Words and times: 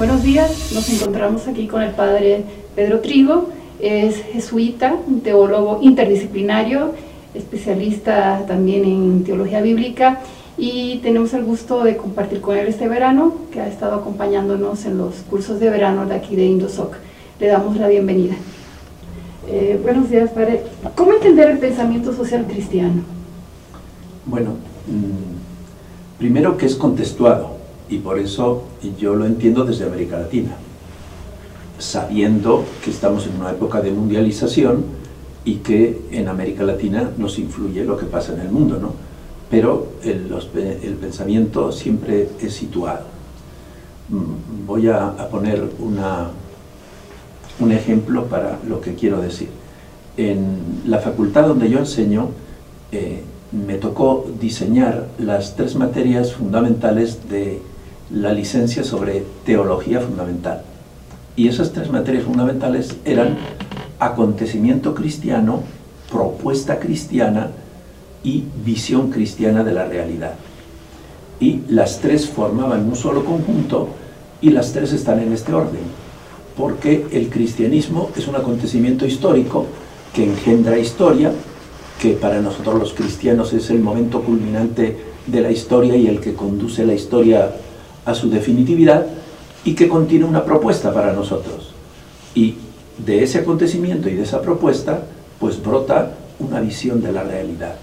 Buenos 0.00 0.22
días, 0.22 0.72
nos 0.72 0.88
encontramos 0.88 1.46
aquí 1.46 1.66
con 1.66 1.82
el 1.82 1.90
padre 1.90 2.42
Pedro 2.74 3.00
Trigo, 3.00 3.50
es 3.80 4.16
jesuita, 4.32 4.96
un 5.06 5.20
teólogo 5.20 5.80
interdisciplinario, 5.82 6.92
especialista 7.34 8.46
también 8.48 8.86
en 8.86 9.24
teología 9.24 9.60
bíblica 9.60 10.20
y 10.56 11.00
tenemos 11.02 11.34
el 11.34 11.44
gusto 11.44 11.84
de 11.84 11.98
compartir 11.98 12.40
con 12.40 12.56
él 12.56 12.66
este 12.66 12.88
verano, 12.88 13.34
que 13.52 13.60
ha 13.60 13.68
estado 13.68 13.96
acompañándonos 13.96 14.86
en 14.86 14.96
los 14.96 15.16
cursos 15.28 15.60
de 15.60 15.68
verano 15.68 16.06
de 16.06 16.14
aquí 16.14 16.34
de 16.34 16.46
Indosoc. 16.46 16.94
Le 17.38 17.48
damos 17.48 17.76
la 17.76 17.88
bienvenida. 17.88 18.36
Eh, 19.48 19.78
buenos 19.82 20.08
días, 20.08 20.30
padre. 20.30 20.62
¿Cómo 20.94 21.12
entender 21.12 21.50
el 21.50 21.58
pensamiento 21.58 22.14
social 22.14 22.46
cristiano? 22.46 23.02
Bueno, 24.24 24.52
mm, 24.86 26.16
primero 26.18 26.56
que 26.56 26.64
es 26.64 26.74
contextuado 26.74 27.59
y 27.90 27.98
por 27.98 28.18
eso 28.18 28.62
yo 28.98 29.14
lo 29.14 29.26
entiendo 29.26 29.64
desde 29.64 29.84
América 29.84 30.18
Latina, 30.18 30.52
sabiendo 31.78 32.64
que 32.84 32.90
estamos 32.90 33.26
en 33.26 33.40
una 33.40 33.50
época 33.50 33.80
de 33.80 33.90
mundialización 33.90 34.84
y 35.44 35.56
que 35.56 36.02
en 36.12 36.28
América 36.28 36.62
Latina 36.62 37.10
nos 37.18 37.38
influye 37.38 37.84
lo 37.84 37.98
que 37.98 38.06
pasa 38.06 38.32
en 38.32 38.40
el 38.40 38.50
mundo, 38.50 38.78
¿no? 38.80 38.92
Pero 39.50 39.94
el, 40.04 40.28
pensamiento 41.00 41.72
siempre 41.72 42.28
es 42.40 42.54
situado. 42.54 43.06
Mm, 44.08 44.66
voy 44.66 44.86
a, 44.86 45.08
a 45.08 45.28
poner 45.28 45.68
una, 45.80 46.30
un 47.58 47.72
ejemplo 47.72 48.26
para 48.26 48.60
lo 48.68 48.80
que 48.80 48.94
quiero 48.94 49.20
decir. 49.20 49.48
En 50.16 50.82
la 50.86 50.98
facultad 50.98 51.48
donde 51.48 51.68
yo 51.68 51.80
enseño, 51.80 52.28
eh, 52.92 53.22
me 53.50 53.74
tocó 53.74 54.26
diseñar 54.40 55.08
las 55.18 55.56
tres 55.56 55.74
materias 55.74 56.32
fundamentales 56.32 57.28
de 57.28 57.60
la 58.12 58.32
licencia 58.32 58.84
sobre 58.84 59.24
teología 59.44 60.00
fundamental. 60.00 60.62
Y 61.36 61.48
esas 61.48 61.72
tres 61.72 61.90
materias 61.90 62.24
fundamentales 62.24 62.96
eran 63.04 63.38
acontecimiento 63.98 64.94
cristiano, 64.94 65.62
propuesta 66.10 66.80
cristiana 66.80 67.50
y 68.24 68.44
visión 68.64 69.10
cristiana 69.10 69.62
de 69.64 69.72
la 69.72 69.84
realidad. 69.86 70.34
Y 71.38 71.62
las 71.68 72.00
tres 72.00 72.28
formaban 72.28 72.86
un 72.86 72.96
solo 72.96 73.24
conjunto 73.24 73.88
y 74.42 74.50
las 74.50 74.72
tres 74.72 74.92
están 74.92 75.20
en 75.20 75.32
este 75.32 75.52
orden, 75.52 75.82
porque 76.56 77.06
el 77.12 77.30
cristianismo 77.30 78.10
es 78.16 78.26
un 78.26 78.36
acontecimiento 78.36 79.06
histórico 79.06 79.66
que 80.12 80.24
engendra 80.24 80.78
historia, 80.78 81.32
que 82.00 82.12
para 82.12 82.40
nosotros 82.40 82.78
los 82.78 82.92
cristianos 82.92 83.52
es 83.52 83.70
el 83.70 83.80
momento 83.80 84.22
culminante 84.22 84.98
de 85.26 85.40
la 85.40 85.50
historia 85.50 85.94
y 85.96 86.06
el 86.06 86.20
que 86.20 86.34
conduce 86.34 86.84
la 86.84 86.94
historia 86.94 87.52
a 88.10 88.14
su 88.14 88.30
definitividad, 88.30 89.06
y 89.64 89.74
que 89.74 89.88
contiene 89.88 90.24
una 90.24 90.44
propuesta 90.44 90.92
para 90.92 91.12
nosotros. 91.12 91.72
Y 92.34 92.56
de 92.98 93.22
ese 93.22 93.38
acontecimiento 93.38 94.08
y 94.08 94.14
de 94.14 94.22
esa 94.22 94.40
propuesta, 94.40 95.02
pues 95.38 95.62
brota 95.62 96.12
una 96.38 96.60
visión 96.60 97.02
de 97.02 97.12
la 97.12 97.22
realidad. 97.22 97.76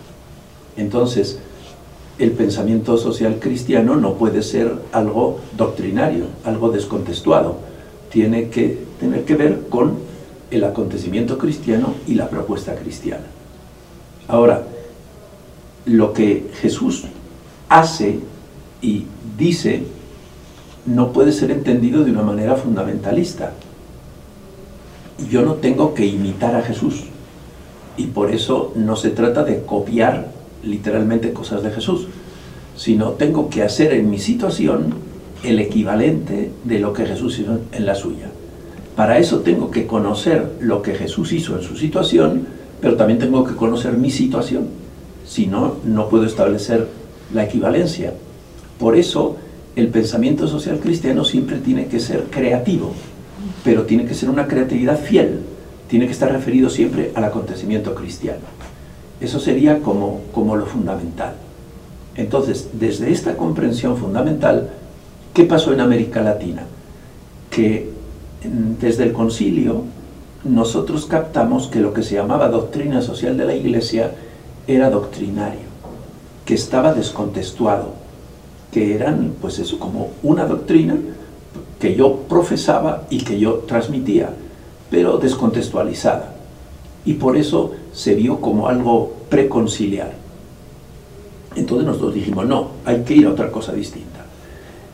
Entonces, 0.75 1.39
el 2.17 2.31
pensamiento 2.31 2.97
social 2.97 3.37
cristiano 3.39 3.95
no 3.95 4.15
puede 4.15 4.41
ser 4.41 4.73
algo 4.91 5.39
doctrinario, 5.55 6.25
algo 6.43 6.69
descontextuado. 6.69 7.57
Tiene 8.11 8.49
que 8.49 8.79
tener 8.99 9.23
que 9.23 9.35
ver 9.35 9.67
con 9.69 9.99
el 10.49 10.63
acontecimiento 10.63 11.37
cristiano 11.37 11.93
y 12.07 12.15
la 12.15 12.29
propuesta 12.29 12.75
cristiana. 12.75 13.25
Ahora, 14.27 14.63
lo 15.85 16.13
que 16.13 16.47
Jesús 16.59 17.03
hace 17.69 18.19
y 18.81 19.05
dice 19.37 19.83
no 20.87 21.11
puede 21.11 21.31
ser 21.31 21.51
entendido 21.51 22.03
de 22.03 22.11
una 22.11 22.23
manera 22.23 22.55
fundamentalista. 22.55 23.51
Yo 25.29 25.43
no 25.43 25.55
tengo 25.55 25.93
que 25.93 26.05
imitar 26.05 26.55
a 26.55 26.61
Jesús 26.61 27.03
y 27.97 28.07
por 28.07 28.31
eso 28.31 28.71
no 28.75 28.95
se 28.95 29.09
trata 29.09 29.43
de 29.43 29.61
copiar 29.63 30.31
literalmente 30.63 31.33
cosas 31.33 31.61
de 31.61 31.71
Jesús, 31.71 32.07
sino 32.75 33.11
tengo 33.11 33.49
que 33.49 33.63
hacer 33.63 33.93
en 33.93 34.09
mi 34.09 34.19
situación 34.19 34.93
el 35.43 35.59
equivalente 35.59 36.51
de 36.63 36.79
lo 36.79 36.93
que 36.93 37.05
Jesús 37.05 37.39
hizo 37.39 37.59
en 37.71 37.85
la 37.85 37.95
suya. 37.95 38.29
Para 38.95 39.19
eso 39.19 39.39
tengo 39.39 39.69
que 39.69 39.85
conocer 39.85 40.53
lo 40.61 40.81
que 40.81 40.95
Jesús 40.95 41.31
hizo 41.33 41.55
en 41.55 41.63
su 41.63 41.75
situación, 41.75 42.47
pero 42.81 42.95
también 42.95 43.19
tengo 43.19 43.43
que 43.43 43.55
conocer 43.55 43.93
mi 43.93 44.09
situación. 44.09 44.69
Si 45.25 45.47
no, 45.47 45.75
no 45.83 46.09
puedo 46.09 46.25
establecer 46.25 46.87
la 47.33 47.43
equivalencia. 47.43 48.13
Por 48.79 48.95
eso, 48.95 49.37
el 49.77 49.89
pensamiento 49.89 50.47
social 50.47 50.79
cristiano 50.79 51.23
siempre 51.23 51.59
tiene 51.59 51.85
que 51.85 51.99
ser 51.99 52.23
creativo, 52.31 52.93
pero 53.63 53.83
tiene 53.83 54.05
que 54.05 54.15
ser 54.15 54.27
una 54.27 54.47
creatividad 54.47 54.99
fiel, 54.99 55.41
tiene 55.87 56.07
que 56.07 56.13
estar 56.13 56.31
referido 56.31 56.71
siempre 56.71 57.11
al 57.13 57.23
acontecimiento 57.23 57.93
cristiano. 57.93 58.41
Eso 59.21 59.39
sería 59.39 59.79
como, 59.83 60.21
como 60.33 60.55
lo 60.55 60.65
fundamental. 60.65 61.35
Entonces, 62.15 62.69
desde 62.73 63.11
esta 63.11 63.37
comprensión 63.37 63.97
fundamental, 63.97 64.71
¿qué 65.35 65.43
pasó 65.43 65.71
en 65.71 65.81
América 65.81 66.23
Latina? 66.23 66.63
Que 67.51 67.91
desde 68.81 69.03
el 69.03 69.13
concilio 69.13 69.83
nosotros 70.43 71.05
captamos 71.05 71.67
que 71.67 71.81
lo 71.81 71.93
que 71.93 72.01
se 72.01 72.15
llamaba 72.15 72.49
doctrina 72.49 73.03
social 73.03 73.37
de 73.37 73.45
la 73.45 73.53
Iglesia 73.53 74.15
era 74.65 74.89
doctrinario, 74.89 75.67
que 76.45 76.55
estaba 76.55 76.95
descontextuado, 76.95 78.06
que 78.71 78.95
eran, 78.95 79.33
pues 79.41 79.59
eso, 79.59 79.79
como 79.79 80.11
una 80.23 80.45
doctrina 80.45 80.95
que 81.79 81.95
yo 81.95 82.21
profesaba 82.27 83.03
y 83.09 83.19
que 83.19 83.39
yo 83.39 83.63
transmitía, 83.67 84.31
pero 84.89 85.17
descontextualizada 85.17 86.37
y 87.07 87.13
por 87.13 87.37
eso 87.37 87.71
se 87.93 88.15
vio 88.15 88.41
como 88.41 88.67
algo 88.67 89.13
preconciliar. 89.29 90.11
Entonces 91.55 91.87
nosotros 91.87 92.13
dijimos, 92.13 92.45
no, 92.45 92.71
hay 92.85 93.03
que 93.03 93.15
ir 93.15 93.27
a 93.27 93.31
otra 93.31 93.49
cosa 93.49 93.71
distinta. 93.73 94.25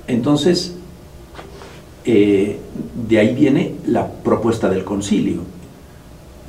Entonces, 0.07 0.75
eh, 2.05 2.59
de 3.07 3.19
ahí 3.19 3.33
viene 3.33 3.75
la 3.87 4.07
propuesta 4.07 4.69
del 4.69 4.83
concilio. 4.83 5.41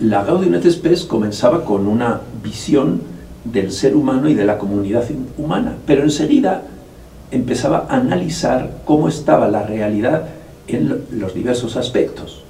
La 0.00 0.22
Gaudium 0.22 0.54
et 0.54 0.70
Spes 0.70 1.04
comenzaba 1.04 1.64
con 1.64 1.86
una 1.86 2.20
visión 2.42 3.00
del 3.44 3.72
ser 3.72 3.96
humano 3.96 4.28
y 4.28 4.34
de 4.34 4.44
la 4.44 4.58
comunidad 4.58 5.04
humana, 5.38 5.76
pero 5.86 6.02
enseguida 6.02 6.62
empezaba 7.34 7.86
a 7.88 7.96
analizar 7.96 8.82
cómo 8.84 9.08
estaba 9.08 9.48
la 9.48 9.62
realidad 9.62 10.24
en 10.66 11.04
los 11.10 11.34
diversos 11.34 11.76
aspectos 11.76 12.44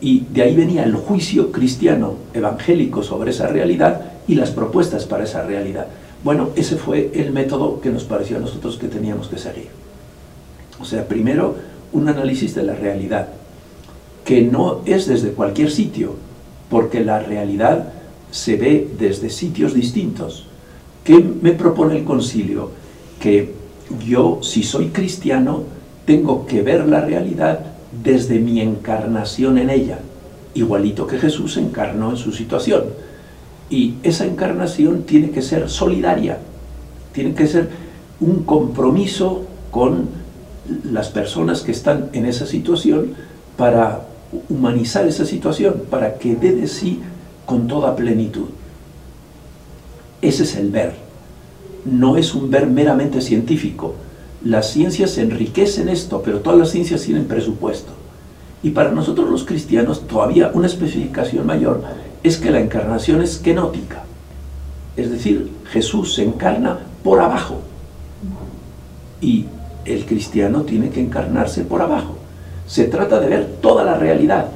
y 0.00 0.20
de 0.32 0.42
ahí 0.42 0.54
venía 0.54 0.84
el 0.84 0.94
juicio 0.94 1.52
cristiano 1.52 2.14
evangélico 2.32 3.02
sobre 3.02 3.30
esa 3.30 3.48
realidad 3.48 4.00
y 4.26 4.34
las 4.34 4.50
propuestas 4.50 5.04
para 5.04 5.24
esa 5.24 5.42
realidad. 5.42 5.86
Bueno, 6.24 6.50
ese 6.56 6.76
fue 6.76 7.10
el 7.14 7.32
método 7.32 7.80
que 7.80 7.90
nos 7.90 8.04
pareció 8.04 8.36
a 8.36 8.40
nosotros 8.40 8.76
que 8.78 8.88
teníamos 8.88 9.28
que 9.28 9.38
seguir. 9.38 9.68
O 10.80 10.84
sea, 10.84 11.06
primero 11.06 11.56
un 11.92 12.08
análisis 12.08 12.54
de 12.54 12.62
la 12.62 12.74
realidad, 12.74 13.28
que 14.24 14.42
no 14.42 14.80
es 14.86 15.06
desde 15.06 15.32
cualquier 15.32 15.70
sitio, 15.70 16.14
porque 16.70 17.00
la 17.04 17.18
realidad 17.18 17.92
se 18.30 18.56
ve 18.56 18.88
desde 18.98 19.28
sitios 19.28 19.74
distintos. 19.74 20.46
¿Qué 21.04 21.18
me 21.18 21.52
propone 21.52 21.96
el 21.96 22.04
concilio? 22.04 22.70
Que 23.18 23.59
yo, 23.98 24.40
si 24.42 24.62
soy 24.62 24.88
cristiano, 24.88 25.64
tengo 26.04 26.46
que 26.46 26.62
ver 26.62 26.86
la 26.86 27.00
realidad 27.00 27.60
desde 28.02 28.38
mi 28.38 28.60
encarnación 28.60 29.58
en 29.58 29.70
ella, 29.70 29.98
igualito 30.54 31.06
que 31.06 31.18
Jesús 31.18 31.56
encarnó 31.56 32.10
en 32.10 32.16
su 32.16 32.32
situación. 32.32 32.84
Y 33.68 33.94
esa 34.02 34.24
encarnación 34.24 35.02
tiene 35.04 35.30
que 35.30 35.42
ser 35.42 35.68
solidaria, 35.68 36.38
tiene 37.12 37.34
que 37.34 37.46
ser 37.46 37.68
un 38.20 38.42
compromiso 38.44 39.44
con 39.70 40.08
las 40.84 41.08
personas 41.08 41.62
que 41.62 41.72
están 41.72 42.10
en 42.12 42.26
esa 42.26 42.46
situación 42.46 43.14
para 43.56 44.06
humanizar 44.48 45.06
esa 45.06 45.24
situación, 45.24 45.82
para 45.90 46.14
que 46.14 46.34
dé 46.34 46.52
de 46.52 46.68
sí 46.68 47.00
con 47.46 47.66
toda 47.66 47.96
plenitud. 47.96 48.46
Ese 50.22 50.44
es 50.44 50.56
el 50.56 50.70
ver. 50.70 50.94
No 51.84 52.16
es 52.16 52.34
un 52.34 52.50
ver 52.50 52.66
meramente 52.66 53.20
científico, 53.20 53.94
las 54.44 54.70
ciencias 54.70 55.18
enriquecen 55.18 55.88
esto, 55.88 56.22
pero 56.22 56.40
todas 56.40 56.58
las 56.58 56.70
ciencias 56.70 57.02
tienen 57.02 57.26
presupuesto. 57.26 57.92
Y 58.62 58.70
para 58.70 58.90
nosotros 58.90 59.28
los 59.28 59.44
cristianos 59.44 60.06
todavía 60.06 60.50
una 60.54 60.66
especificación 60.66 61.46
mayor 61.46 61.82
es 62.22 62.38
que 62.38 62.50
la 62.50 62.60
encarnación 62.60 63.22
es 63.22 63.38
kenótica. 63.38 64.04
Es 64.96 65.10
decir, 65.10 65.50
Jesús 65.70 66.14
se 66.14 66.24
encarna 66.24 66.78
por 67.02 67.20
abajo. 67.20 67.60
Y 69.20 69.46
el 69.84 70.06
cristiano 70.06 70.62
tiene 70.62 70.90
que 70.90 71.00
encarnarse 71.00 71.64
por 71.64 71.82
abajo. 71.82 72.16
Se 72.66 72.84
trata 72.84 73.20
de 73.20 73.28
ver 73.28 73.46
toda 73.60 73.84
la 73.84 73.96
realidad, 73.96 74.48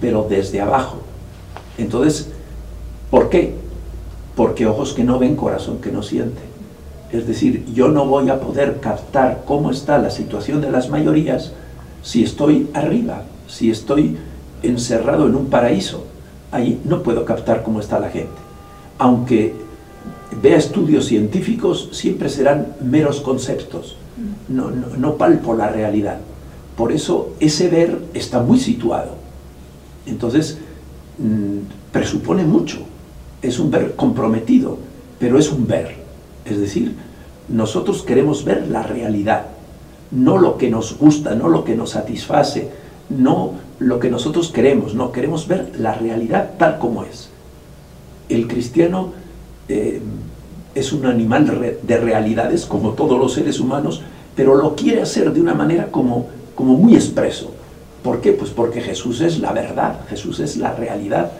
pero 0.00 0.26
desde 0.28 0.60
abajo. 0.60 0.98
Entonces, 1.78 2.28
¿por 3.10 3.30
qué? 3.30 3.54
Porque 4.36 4.66
ojos 4.66 4.92
que 4.92 5.04
no 5.04 5.18
ven, 5.18 5.36
corazón 5.36 5.80
que 5.80 5.92
no 5.92 6.02
siente. 6.02 6.49
Es 7.12 7.26
decir, 7.26 7.64
yo 7.74 7.88
no 7.88 8.06
voy 8.06 8.30
a 8.30 8.40
poder 8.40 8.78
captar 8.80 9.42
cómo 9.46 9.70
está 9.70 9.98
la 9.98 10.10
situación 10.10 10.60
de 10.60 10.70
las 10.70 10.90
mayorías 10.90 11.52
Si 12.02 12.22
estoy 12.22 12.68
arriba, 12.72 13.24
si 13.46 13.70
estoy 13.70 14.16
encerrado 14.62 15.26
en 15.26 15.34
un 15.34 15.46
paraíso, 15.46 16.04
ahí 16.50 16.80
no 16.84 17.02
puedo 17.02 17.24
captar 17.24 17.62
cómo 17.62 17.80
está 17.80 18.00
la 18.00 18.08
gente. 18.08 18.40
Aunque 18.98 19.54
vea 20.40 20.56
estudios 20.56 21.06
científicos, 21.06 21.90
siempre 21.92 22.28
serán 22.28 22.74
meros 22.80 23.20
conceptos. 23.20 23.96
No, 24.48 25.16
palpo 25.16 25.54
la 25.54 25.68
realidad. 25.68 26.18
Por 26.76 26.92
eso 26.92 27.34
ese 27.40 27.68
ver 27.68 27.98
está 28.14 28.40
muy 28.40 28.58
situado. 28.58 29.14
Entonces, 30.06 30.58
mm, 31.18 31.92
presupone 31.92 32.44
mucho. 32.44 32.78
Es 33.42 33.58
un 33.58 33.70
ver 33.70 33.94
comprometido, 33.94 34.78
pero 35.18 35.38
es 35.38 35.50
un 35.50 35.66
ver. 35.66 35.99
Es 36.44 36.58
decir, 36.58 36.94
nosotros 37.48 38.02
queremos 38.02 38.44
ver 38.44 38.68
la 38.68 38.82
realidad, 38.82 39.46
no 40.10 40.38
lo 40.38 40.56
que 40.56 40.70
nos 40.70 40.98
gusta, 40.98 41.34
no 41.34 41.48
lo 41.48 41.64
que 41.64 41.76
nos 41.76 41.90
satisface, 41.90 42.68
no 43.08 43.54
lo 43.78 43.98
que 43.98 44.10
nosotros 44.10 44.50
queremos, 44.50 44.94
no, 44.94 45.12
queremos 45.12 45.48
ver 45.48 45.72
la 45.78 45.94
realidad 45.94 46.50
tal 46.58 46.78
como 46.78 47.04
es. 47.04 47.30
El 48.28 48.46
cristiano 48.46 49.12
eh, 49.68 50.00
es 50.74 50.92
un 50.92 51.06
animal 51.06 51.76
de 51.82 51.96
realidades, 51.96 52.66
como 52.66 52.90
todos 52.90 53.18
los 53.18 53.32
seres 53.32 53.58
humanos, 53.58 54.02
pero 54.36 54.54
lo 54.54 54.76
quiere 54.76 55.02
hacer 55.02 55.32
de 55.32 55.40
una 55.40 55.54
manera 55.54 55.88
como, 55.90 56.28
como 56.54 56.74
muy 56.74 56.94
expreso. 56.94 57.52
¿Por 58.02 58.20
qué? 58.20 58.32
Pues 58.32 58.50
porque 58.50 58.80
Jesús 58.80 59.20
es 59.20 59.40
la 59.40 59.52
verdad, 59.52 60.00
Jesús 60.08 60.40
es 60.40 60.56
la 60.56 60.72
realidad. 60.72 61.32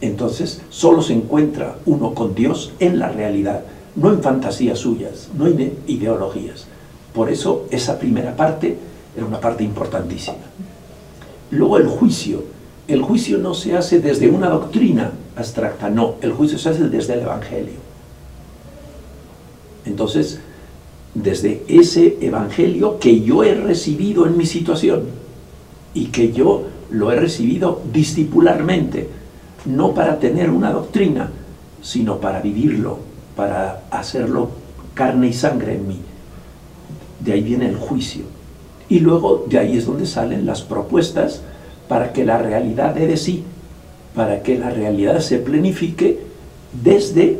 Entonces, 0.00 0.62
solo 0.70 1.02
se 1.02 1.12
encuentra 1.12 1.76
uno 1.86 2.14
con 2.14 2.34
Dios 2.34 2.72
en 2.80 2.98
la 2.98 3.08
realidad, 3.08 3.62
no 3.96 4.12
en 4.12 4.22
fantasías 4.22 4.78
suyas, 4.78 5.28
no 5.36 5.46
en 5.46 5.78
ideologías. 5.86 6.66
Por 7.14 7.30
eso 7.30 7.66
esa 7.70 7.98
primera 7.98 8.36
parte 8.36 8.76
era 9.16 9.26
una 9.26 9.40
parte 9.40 9.64
importantísima. 9.64 10.36
Luego 11.50 11.78
el 11.78 11.86
juicio. 11.86 12.44
El 12.86 13.02
juicio 13.02 13.38
no 13.38 13.52
se 13.52 13.76
hace 13.76 13.98
desde 13.98 14.28
una 14.28 14.48
doctrina 14.48 15.10
abstracta, 15.34 15.90
no, 15.90 16.14
el 16.20 16.32
juicio 16.32 16.56
se 16.56 16.68
hace 16.68 16.88
desde 16.88 17.14
el 17.14 17.20
Evangelio. 17.20 17.74
Entonces, 19.84 20.38
desde 21.12 21.64
ese 21.66 22.18
Evangelio 22.20 22.98
que 23.00 23.22
yo 23.22 23.42
he 23.42 23.54
recibido 23.54 24.26
en 24.26 24.36
mi 24.36 24.46
situación 24.46 25.04
y 25.94 26.06
que 26.06 26.32
yo 26.32 26.66
lo 26.90 27.10
he 27.10 27.16
recibido 27.16 27.82
discipularmente, 27.92 29.08
no 29.64 29.92
para 29.92 30.20
tener 30.20 30.50
una 30.50 30.70
doctrina, 30.70 31.30
sino 31.82 32.18
para 32.18 32.40
vivirlo, 32.40 33.00
para 33.36 33.82
hacerlo 33.90 34.50
carne 34.94 35.28
y 35.28 35.32
sangre 35.32 35.74
en 35.74 35.86
mí. 35.86 36.00
De 37.20 37.32
ahí 37.32 37.42
viene 37.42 37.68
el 37.68 37.76
juicio. 37.76 38.24
Y 38.88 39.00
luego 39.00 39.44
de 39.48 39.58
ahí 39.58 39.76
es 39.76 39.86
donde 39.86 40.06
salen 40.06 40.46
las 40.46 40.62
propuestas 40.62 41.42
para 41.88 42.12
que 42.12 42.24
la 42.24 42.38
realidad 42.38 42.94
dé 42.94 43.06
de 43.06 43.16
sí, 43.16 43.44
para 44.14 44.42
que 44.42 44.58
la 44.58 44.70
realidad 44.70 45.20
se 45.20 45.38
planifique 45.38 46.20
desde 46.82 47.38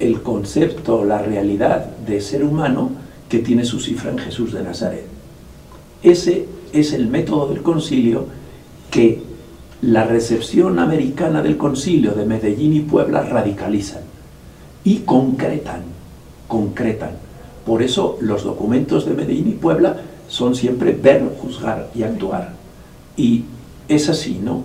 el 0.00 0.22
concepto, 0.22 1.04
la 1.04 1.18
realidad 1.18 1.86
de 1.98 2.20
ser 2.20 2.44
humano 2.44 2.90
que 3.28 3.38
tiene 3.38 3.64
su 3.64 3.78
cifra 3.78 4.10
en 4.10 4.18
Jesús 4.18 4.52
de 4.52 4.62
Nazaret. 4.62 5.06
Ese 6.02 6.46
es 6.72 6.92
el 6.92 7.06
método 7.06 7.48
del 7.48 7.62
concilio 7.62 8.26
que 8.90 9.22
la 9.82 10.04
recepción 10.04 10.78
americana 10.78 11.42
del 11.42 11.56
concilio 11.56 12.12
de 12.12 12.26
Medellín 12.26 12.74
y 12.74 12.80
Puebla 12.80 13.22
radicalizan 13.22 14.11
y 14.84 14.98
concretan, 14.98 15.82
concretan. 16.48 17.12
Por 17.66 17.82
eso 17.82 18.18
los 18.20 18.44
documentos 18.44 19.06
de 19.06 19.14
Medellín 19.14 19.48
y 19.48 19.52
Puebla 19.52 19.96
son 20.28 20.54
siempre 20.54 20.92
ver, 20.92 21.22
juzgar 21.40 21.90
y 21.94 22.02
actuar. 22.02 22.54
Y 23.16 23.44
es 23.88 24.08
así, 24.08 24.40
¿no? 24.42 24.62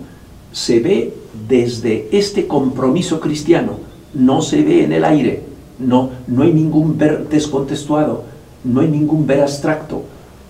Se 0.52 0.80
ve 0.80 1.14
desde 1.48 2.08
este 2.10 2.46
compromiso 2.46 3.20
cristiano, 3.20 3.78
no 4.14 4.42
se 4.42 4.62
ve 4.62 4.84
en 4.84 4.92
el 4.92 5.04
aire, 5.04 5.42
no, 5.78 6.10
no 6.26 6.42
hay 6.42 6.52
ningún 6.52 6.96
ver 6.98 7.28
descontextuado, 7.28 8.24
no 8.64 8.80
hay 8.80 8.88
ningún 8.88 9.26
ver 9.26 9.42
abstracto, 9.42 10.02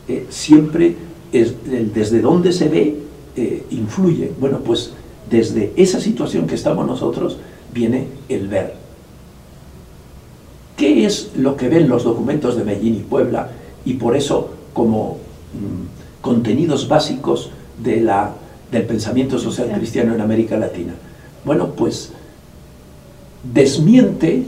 eh, 0.06 0.26
siempre 0.30 0.96
es, 1.32 1.54
desde 1.92 2.20
donde 2.20 2.52
se 2.52 2.68
ve 2.68 2.96
eh, 3.36 3.64
influye. 3.70 4.32
Bueno, 4.40 4.58
pues 4.58 4.92
desde 5.28 5.72
esa 5.76 6.00
situación 6.00 6.46
que 6.46 6.54
estamos 6.54 6.86
nosotros 6.86 7.38
viene 7.74 8.06
el 8.28 8.48
ver. 8.48 8.87
¿Qué 10.78 11.04
es 11.04 11.32
lo 11.36 11.56
que 11.56 11.68
ven 11.68 11.88
los 11.88 12.04
documentos 12.04 12.56
de 12.56 12.62
Medellín 12.62 12.94
y 12.94 13.00
Puebla? 13.00 13.50
Y 13.84 13.94
por 13.94 14.16
eso 14.16 14.50
como 14.72 15.18
mm, 15.52 16.22
contenidos 16.22 16.86
básicos 16.86 17.50
de 17.82 18.00
la, 18.00 18.34
del 18.70 18.84
pensamiento 18.84 19.40
social 19.40 19.72
cristiano 19.72 20.14
en 20.14 20.20
América 20.20 20.56
Latina. 20.56 20.94
Bueno, 21.44 21.70
pues 21.70 22.12
desmiente 23.42 24.44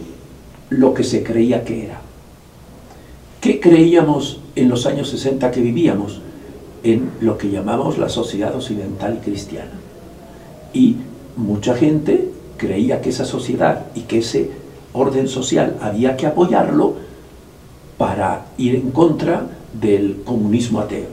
lo 0.68 0.94
que 0.94 1.02
se 1.02 1.24
creía 1.24 1.64
que 1.64 1.86
era. 1.86 2.00
¿Qué 3.40 3.58
creíamos 3.58 4.38
en 4.54 4.68
los 4.68 4.86
años 4.86 5.08
60 5.08 5.50
que 5.50 5.60
vivíamos? 5.60 6.20
En 6.84 7.10
lo 7.20 7.38
que 7.38 7.50
llamamos 7.50 7.98
la 7.98 8.08
sociedad 8.08 8.54
occidental 8.54 9.20
cristiana. 9.24 9.72
Y 10.72 10.94
mucha 11.36 11.74
gente 11.74 12.30
creía 12.56 13.00
que 13.00 13.10
esa 13.10 13.24
sociedad 13.24 13.86
y 13.96 14.02
que 14.02 14.18
ese 14.18 14.59
orden 14.92 15.28
social 15.28 15.76
había 15.80 16.16
que 16.16 16.26
apoyarlo 16.26 16.94
para 17.98 18.46
ir 18.56 18.76
en 18.76 18.90
contra 18.90 19.46
del 19.72 20.22
comunismo 20.24 20.80
ateo. 20.80 21.08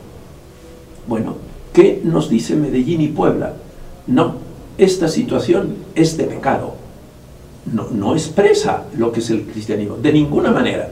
Bueno, 1.07 1.35
¿qué 1.73 2.01
nos 2.03 2.29
dice 2.29 2.55
Medellín 2.55 3.01
y 3.01 3.07
Puebla? 3.09 3.53
No, 4.07 4.35
esta 4.77 5.07
situación 5.07 5.75
es 5.95 6.17
de 6.17 6.25
pecado. 6.25 6.75
No, 7.73 8.13
expresa 8.13 8.85
lo 8.97 9.11
que 9.11 9.19
es 9.19 9.29
el 9.29 9.43
cristianismo, 9.43 9.97
de 9.97 10.13
ninguna 10.13 10.51
manera. 10.51 10.89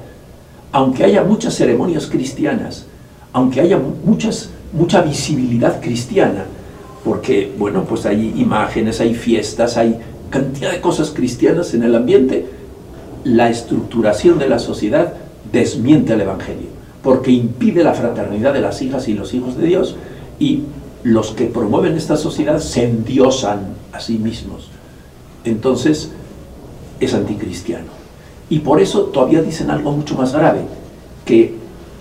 Aunque 0.74 1.06
haya 1.06 1.24
muchas 1.24 1.56
ceremonias 1.56 2.08
cristianas, 2.08 2.86
aunque 3.32 3.62
haya 3.62 3.78
muchas, 3.78 4.50
mucha 4.74 5.02
visibilidad 5.02 5.80
cristiana, 5.80 6.46
porque, 7.06 7.54
bueno, 7.58 7.86
pues 7.86 8.06
hay 8.06 8.34
imágenes, 8.36 9.00
hay 9.00 9.16
fiestas, 9.16 9.78
hay 9.78 9.98
cantidad 10.30 10.72
de 10.72 10.82
cosas 10.82 11.12
cristianas 11.12 11.74
en 11.74 11.84
el 11.84 11.96
ambiente, 11.96 12.46
la 13.26 13.50
estructuración 13.50 14.40
de 14.40 14.48
la 14.48 14.60
sociedad 14.60 15.14
desmiente 15.52 16.14
el 16.14 16.22
Evangelio 16.22 16.76
porque 17.06 17.30
impide 17.30 17.84
la 17.84 17.94
fraternidad 17.94 18.52
de 18.52 18.62
las 18.62 18.82
hijas 18.82 19.08
y 19.08 19.14
los 19.14 19.36
hijos 19.36 19.56
de 19.56 19.68
Dios 19.68 19.96
y 20.40 20.64
los 21.04 21.32
que 21.34 21.46
promueven 21.46 21.96
esta 21.96 22.18
sociedad 22.18 22.58
se 22.58 22.84
endiosan 22.84 23.76
a 23.94 24.00
sí 24.00 24.18
mismos. 24.18 24.70
Entonces 25.44 26.12
es 27.00 27.14
anticristiano. 27.14 27.86
Y 28.50 28.60
por 28.60 28.82
eso 28.82 29.04
todavía 29.04 29.44
dicen 29.44 29.70
algo 29.70 29.92
mucho 29.92 30.16
más 30.16 30.34
grave, 30.34 30.62
que 31.26 31.54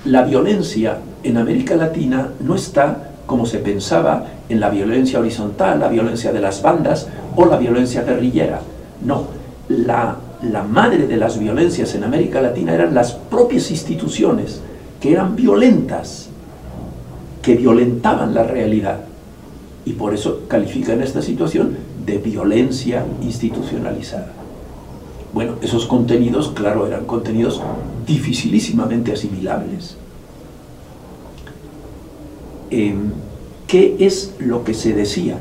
la 0.07 0.23
violencia 0.23 1.01
en 1.23 1.37
América 1.37 1.77
Latina 1.77 2.31
no 2.41 2.55
está 2.55 3.11
como 3.27 3.45
se 3.45 3.59
pensaba 3.59 4.27
en 4.49 4.59
la 4.59 4.71
violencia 4.71 5.19
horizontal, 5.19 5.81
la 5.81 5.89
violencia 5.89 6.33
de 6.33 6.41
las 6.41 6.63
bandas 6.63 7.09
o 7.37 7.45
la 7.45 7.59
violencia 7.59 8.05
guerrillera. 8.05 8.63
No, 9.05 9.27
la, 9.69 10.17
la 10.53 10.63
madre 10.63 11.07
de 11.07 11.17
las 11.17 11.39
violencias 11.39 11.95
en 11.95 12.05
América 12.05 12.41
Latina 12.41 12.75
eran 12.75 12.95
las 12.95 13.13
propias 13.13 13.71
instituciones 13.71 14.61
que 15.01 15.13
eran 15.13 15.37
violentas, 15.37 16.29
que 17.43 17.57
violentaban 17.57 18.35
la 18.35 18.45
realidad. 18.45 19.01
Y 19.85 19.93
por 19.93 20.15
eso 20.15 20.43
califican 20.49 21.03
esta 21.03 21.21
situación 21.21 21.77
de 22.07 22.19
violencia 22.19 23.05
institucionalizada. 23.23 24.33
Bueno, 25.33 25.55
esos 25.63 25.87
contenidos, 25.87 26.53
claro, 26.55 26.87
eran 26.87 27.05
contenidos 27.07 27.61
dificilísimamente 28.07 29.13
asimilables. 29.13 29.97
Em, 32.71 33.11
¿Qué 33.67 33.97
es 33.99 34.35
lo 34.39 34.63
que 34.63 34.75
se 34.75 34.95
decía? 34.95 35.39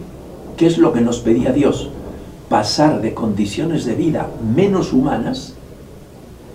¿Qué 0.57 0.65
es 0.65 0.77
lo 0.77 0.93
que 0.93 1.01
nos 1.01 1.19
pedía 1.19 1.51
Dios? 1.51 1.89
Pasar 2.49 3.01
de 3.01 3.13
condiciones 3.13 3.85
de 3.85 3.95
vida 3.95 4.27
menos 4.55 4.93
humanas, 4.93 5.53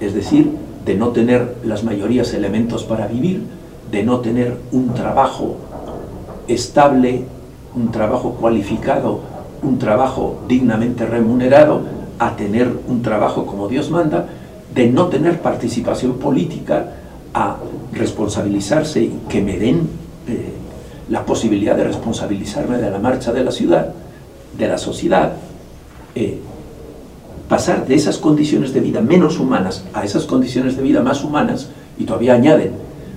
es 0.01 0.15
decir, 0.15 0.53
de 0.85 0.95
no 0.95 1.09
tener 1.09 1.57
las 1.65 1.85
mayorías 1.85 2.33
elementos 2.35 2.85
para 2.85 3.07
vivir, 3.07 3.43
de 3.91 4.03
no 4.03 4.21
tener 4.21 4.57
un 4.73 4.95
trabajo 4.95 5.57
estable, 6.47 7.25
un 7.75 7.91
trabajo 7.91 8.33
cualificado, 8.33 9.21
un 9.63 9.79
trabajo 9.79 10.41
dignamente 10.49 11.07
remunerado, 11.07 11.83
a 12.19 12.37
tener 12.37 12.73
un 12.89 13.03
trabajo 13.03 13.47
como 13.47 13.69
Dios 13.69 13.91
manda, 13.91 14.27
de 14.75 14.89
no 14.89 15.07
tener 15.07 15.41
participación 15.41 16.15
política, 16.15 16.93
a 17.35 17.57
responsabilizarse 17.93 19.03
y 19.03 19.21
que 19.29 19.43
me 19.43 19.59
den 19.59 19.89
eh, 20.27 20.53
la 21.09 21.25
posibilidad 21.25 21.77
de 21.77 21.85
responsabilizarme 21.85 22.79
de 22.79 22.91
la 22.91 22.99
marcha 22.99 23.33
de 23.33 23.45
la 23.45 23.53
ciudad, 23.53 23.93
de 24.57 24.69
la 24.69 24.79
sociedad, 24.79 25.33
eh, 26.15 26.39
pasar 27.49 27.87
de 27.87 27.95
esas 27.95 28.19
condiciones 28.19 28.73
de 28.73 28.81
vida 28.81 29.01
menos 29.01 29.39
humanas 29.39 29.85
a 29.95 30.05
esas 30.05 30.25
condiciones 30.25 30.77
de 30.77 30.83
vida 30.83 31.03
más 31.03 31.25
humanas, 31.25 31.71
y 31.99 32.05
todavía 32.05 32.35
añaden, 32.35 32.73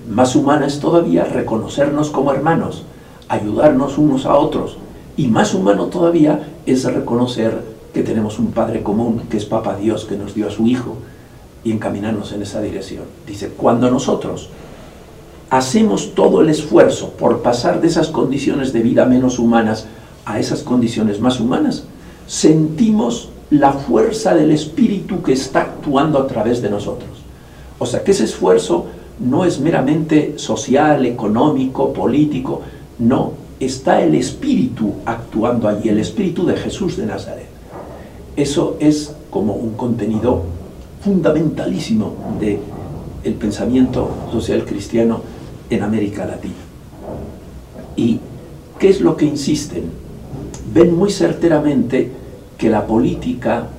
Más 0.09 0.35
humana 0.35 0.65
es 0.65 0.79
todavía 0.79 1.23
reconocernos 1.23 2.09
como 2.09 2.33
hermanos, 2.33 2.83
ayudarnos 3.29 3.97
unos 3.97 4.25
a 4.25 4.35
otros. 4.35 4.77
Y 5.15 5.27
más 5.27 5.53
humano 5.53 5.85
todavía 5.85 6.49
es 6.65 6.83
reconocer 6.83 7.63
que 7.93 8.03
tenemos 8.03 8.39
un 8.39 8.47
Padre 8.47 8.83
común, 8.83 9.23
que 9.29 9.37
es 9.37 9.45
Papa 9.45 9.77
Dios, 9.77 10.05
que 10.05 10.17
nos 10.17 10.33
dio 10.33 10.47
a 10.47 10.51
su 10.51 10.67
Hijo, 10.67 10.97
y 11.63 11.71
encaminarnos 11.71 12.33
en 12.33 12.41
esa 12.41 12.61
dirección. 12.61 13.03
Dice, 13.27 13.49
cuando 13.55 13.89
nosotros 13.89 14.49
hacemos 15.49 16.15
todo 16.15 16.41
el 16.41 16.49
esfuerzo 16.49 17.11
por 17.11 17.41
pasar 17.41 17.79
de 17.79 17.87
esas 17.87 18.07
condiciones 18.07 18.73
de 18.73 18.81
vida 18.81 19.05
menos 19.05 19.37
humanas 19.37 19.85
a 20.25 20.39
esas 20.39 20.63
condiciones 20.63 21.19
más 21.21 21.39
humanas, 21.39 21.85
sentimos 22.31 23.27
la 23.49 23.73
fuerza 23.73 24.33
del 24.33 24.51
Espíritu 24.51 25.21
que 25.21 25.33
está 25.33 25.63
actuando 25.63 26.17
a 26.17 26.27
través 26.27 26.61
de 26.61 26.69
nosotros. 26.69 27.09
O 27.77 27.85
sea 27.85 28.05
que 28.05 28.11
ese 28.11 28.23
esfuerzo 28.23 28.85
no 29.19 29.43
es 29.43 29.59
meramente 29.59 30.35
social, 30.37 31.05
económico, 31.05 31.91
político, 31.91 32.61
no, 32.99 33.33
está 33.59 34.01
el 34.01 34.15
Espíritu 34.15 34.93
actuando 35.05 35.67
allí, 35.67 35.89
el 35.89 35.97
Espíritu 35.99 36.45
de 36.45 36.55
Jesús 36.55 36.95
de 36.95 37.05
Nazaret. 37.05 37.49
Eso 38.37 38.77
es 38.79 39.13
como 39.29 39.55
un 39.55 39.71
contenido 39.71 40.43
fundamentalísimo 41.03 42.13
del 42.39 42.59
el 43.25 43.33
pensamiento 43.33 44.09
social 44.31 44.63
cristiano 44.63 45.19
en 45.69 45.83
América 45.83 46.25
Latina. 46.25 46.53
¿Y 47.97 48.21
qué 48.79 48.87
es 48.87 49.01
lo 49.01 49.17
que 49.17 49.25
insisten? 49.25 49.83
Ven 50.73 50.95
muy 50.95 51.11
certeramente 51.11 52.20
que 52.61 52.69
la 52.69 52.85
política 52.85 53.69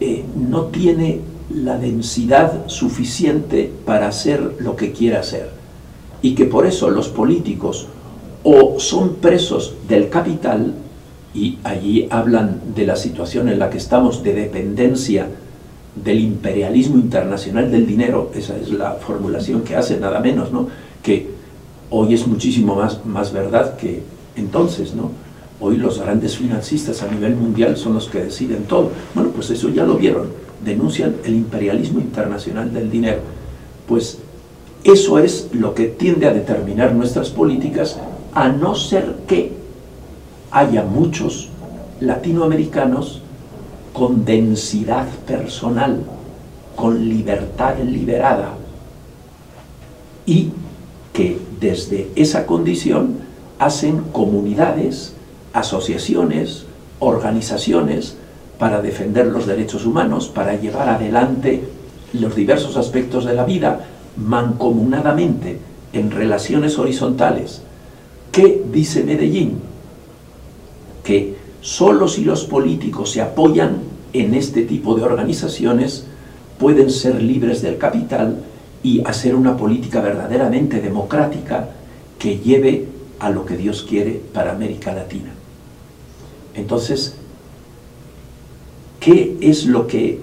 eh, 0.00 0.24
no 0.34 0.64
tiene 0.64 1.20
la 1.54 1.78
densidad 1.78 2.66
suficiente 2.66 3.70
para 3.86 4.08
hacer 4.08 4.56
lo 4.58 4.74
que 4.74 4.90
quiere 4.90 5.18
hacer 5.18 5.50
y 6.20 6.34
que 6.34 6.46
por 6.46 6.66
eso 6.66 6.90
los 6.90 7.08
políticos 7.08 7.86
o 8.42 8.80
son 8.80 9.14
presos 9.14 9.76
del 9.88 10.08
capital 10.08 10.74
y 11.32 11.60
allí 11.62 12.08
hablan 12.10 12.60
de 12.74 12.86
la 12.86 12.96
situación 12.96 13.48
en 13.48 13.60
la 13.60 13.70
que 13.70 13.78
estamos 13.78 14.24
de 14.24 14.32
dependencia 14.34 15.28
del 15.94 16.18
imperialismo 16.18 16.96
internacional 16.96 17.70
del 17.70 17.86
dinero, 17.86 18.32
esa 18.34 18.56
es 18.56 18.70
la 18.70 18.94
formulación 18.94 19.62
que 19.62 19.76
hace, 19.76 20.00
nada 20.00 20.18
menos, 20.18 20.50
¿no? 20.50 20.66
que 21.04 21.30
hoy 21.90 22.14
es 22.14 22.26
muchísimo 22.26 22.74
más, 22.74 23.06
más 23.06 23.32
verdad 23.32 23.76
que 23.76 24.02
entonces, 24.34 24.92
¿no? 24.92 25.29
Hoy 25.60 25.76
los 25.76 26.00
grandes 26.00 26.38
financistas 26.38 27.02
a 27.02 27.08
nivel 27.08 27.36
mundial 27.36 27.76
son 27.76 27.94
los 27.94 28.08
que 28.08 28.24
deciden 28.24 28.64
todo. 28.64 28.92
Bueno, 29.14 29.30
pues 29.30 29.50
eso 29.50 29.68
ya 29.68 29.84
lo 29.84 29.96
vieron, 29.96 30.28
denuncian 30.64 31.16
el 31.24 31.34
imperialismo 31.34 32.00
internacional 32.00 32.72
del 32.72 32.90
dinero. 32.90 33.20
Pues 33.86 34.18
eso 34.84 35.18
es 35.18 35.48
lo 35.52 35.74
que 35.74 35.86
tiende 35.86 36.26
a 36.26 36.32
determinar 36.32 36.94
nuestras 36.94 37.28
políticas, 37.28 37.98
a 38.32 38.48
no 38.48 38.74
ser 38.74 39.16
que 39.26 39.52
haya 40.50 40.82
muchos 40.82 41.50
latinoamericanos 42.00 43.20
con 43.92 44.24
densidad 44.24 45.06
personal, 45.26 46.00
con 46.74 47.06
libertad 47.08 47.74
liberada, 47.84 48.54
y 50.24 50.50
que 51.12 51.38
desde 51.60 52.08
esa 52.14 52.46
condición 52.46 53.16
hacen 53.58 53.98
comunidades, 54.12 55.14
asociaciones, 55.52 56.66
organizaciones 56.98 58.16
para 58.58 58.82
defender 58.82 59.26
los 59.26 59.46
derechos 59.46 59.86
humanos, 59.86 60.28
para 60.28 60.54
llevar 60.54 60.88
adelante 60.88 61.64
los 62.12 62.34
diversos 62.34 62.76
aspectos 62.76 63.24
de 63.24 63.34
la 63.34 63.44
vida 63.44 63.86
mancomunadamente 64.16 65.58
en 65.92 66.10
relaciones 66.10 66.78
horizontales. 66.78 67.62
¿Qué 68.32 68.62
dice 68.70 69.02
Medellín? 69.02 69.60
Que 71.02 71.36
solo 71.60 72.06
si 72.06 72.24
los 72.24 72.44
políticos 72.44 73.10
se 73.10 73.22
apoyan 73.22 73.78
en 74.12 74.34
este 74.34 74.62
tipo 74.62 74.94
de 74.94 75.02
organizaciones 75.02 76.04
pueden 76.58 76.90
ser 76.90 77.22
libres 77.22 77.62
del 77.62 77.78
capital 77.78 78.36
y 78.82 79.02
hacer 79.04 79.34
una 79.34 79.56
política 79.56 80.00
verdaderamente 80.00 80.80
democrática 80.80 81.70
que 82.18 82.38
lleve 82.38 82.86
a 83.18 83.30
lo 83.30 83.44
que 83.44 83.56
Dios 83.56 83.86
quiere 83.88 84.20
para 84.32 84.52
América 84.52 84.92
Latina. 84.92 85.39
Entonces, 86.54 87.14
¿qué 88.98 89.36
es 89.40 89.66
lo 89.66 89.86
que 89.86 90.20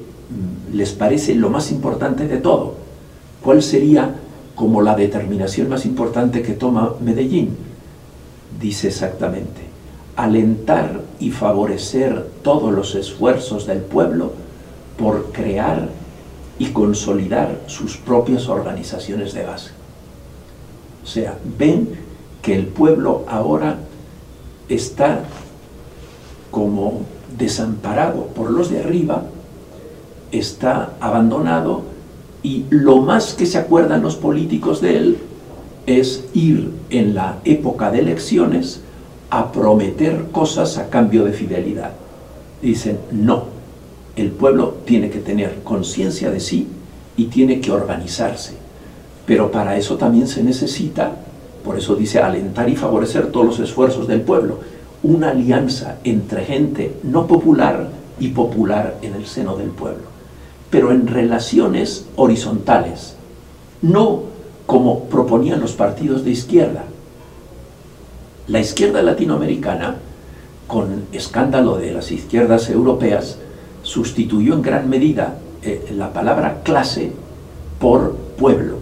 les 0.74 0.92
parece 0.92 1.36
lo 1.36 1.50
más 1.50 1.72
importante 1.72 2.28
de 2.28 2.38
todo? 2.38 2.76
¿Cuál 3.44 3.62
sería 3.62 4.16
como 4.56 4.82
la 4.82 4.96
determinación 4.96 5.70
más 5.70 5.86
importante 5.86 6.42
que 6.42 6.54
toma 6.54 6.96
Medellín? 7.00 7.56
Dice 8.60 8.88
exactamente, 8.88 9.62
alentar 10.16 11.02
y 11.20 11.32
favorecer 11.32 12.28
todos 12.42 12.74
los 12.74 12.96
esfuerzos 12.96 13.68
del 13.68 13.80
pueblo 13.80 14.34
por 14.98 15.32
crear 15.32 15.90
y 16.60 16.68
consolidar 16.68 17.62
sus 17.68 17.98
propias 17.98 18.50
organizaciones 18.50 19.34
de 19.34 19.46
base. 19.46 19.70
O 21.04 21.08
sea, 21.08 21.38
ven 21.58 21.90
que 22.42 22.56
el 22.56 22.66
pueblo 22.66 23.26
ahora 23.28 23.78
está 24.68 25.24
como 26.52 27.02
desamparado 27.38 28.28
por 28.28 28.52
los 28.52 28.70
de 28.70 28.80
arriba, 28.80 29.24
está 30.32 30.94
abandonado 31.00 31.84
y 32.44 32.66
lo 32.70 32.98
más 32.98 33.34
que 33.34 33.46
se 33.46 33.58
acuerdan 33.58 34.02
los 34.02 34.16
políticos 34.16 34.82
de 34.82 34.98
él 34.98 35.18
es 35.86 36.26
ir 36.34 36.72
en 36.90 37.16
la 37.16 37.38
época 37.46 37.92
de 37.92 38.00
elecciones 38.00 38.82
a 39.30 39.52
prometer 39.52 40.26
cosas 40.32 40.78
a 40.78 40.90
cambio 40.90 41.24
de 41.26 41.34
fidelidad. 41.34 41.92
Dicen, 42.62 43.00
no, 43.12 43.46
el 44.16 44.32
pueblo 44.32 44.78
tiene 44.86 45.10
que 45.10 45.20
tener 45.20 45.60
conciencia 45.64 46.32
de 46.32 46.40
sí 46.40 46.68
y 47.16 47.26
tiene 47.26 47.60
que 47.62 47.72
organizarse. 47.72 48.54
Pero 49.26 49.52
para 49.52 49.78
eso 49.78 49.98
también 49.98 50.28
se 50.28 50.44
necesita, 50.44 51.12
por 51.64 51.78
eso 51.78 51.96
dice, 51.96 52.20
alentar 52.20 52.70
y 52.70 52.76
favorecer 52.76 53.32
todos 53.32 53.46
los 53.46 53.60
esfuerzos 53.60 54.08
del 54.08 54.22
pueblo, 54.22 54.60
una 55.04 55.30
alianza 55.30 55.98
entre 56.04 56.46
gente 56.46 56.98
no 57.04 57.28
popular 57.28 57.90
y 58.20 58.30
popular 58.30 58.98
en 59.02 59.14
el 59.14 59.26
seno 59.26 59.56
del 59.56 59.70
pueblo, 59.70 60.06
pero 60.70 60.92
en 60.92 61.08
relaciones 61.08 62.06
horizontales, 62.16 63.16
no 63.82 64.24
como 64.66 65.06
proponían 65.06 65.62
los 65.62 65.74
partidos 65.74 66.26
de 66.26 66.32
izquierda. 66.32 66.84
La 68.48 68.60
izquierda 68.60 69.02
latinoamericana, 69.02 69.98
con 70.68 71.06
escándalo 71.12 71.78
de 71.78 71.92
las 71.92 72.12
izquierdas 72.12 72.70
europeas, 72.70 73.38
sustituyó 73.84 74.54
en 74.56 74.62
gran 74.62 74.90
medida 74.90 75.38
eh, 75.62 75.94
la 75.96 76.12
palabra 76.12 76.62
clase 76.64 77.12
por 77.80 78.16
pueblo 78.38 78.78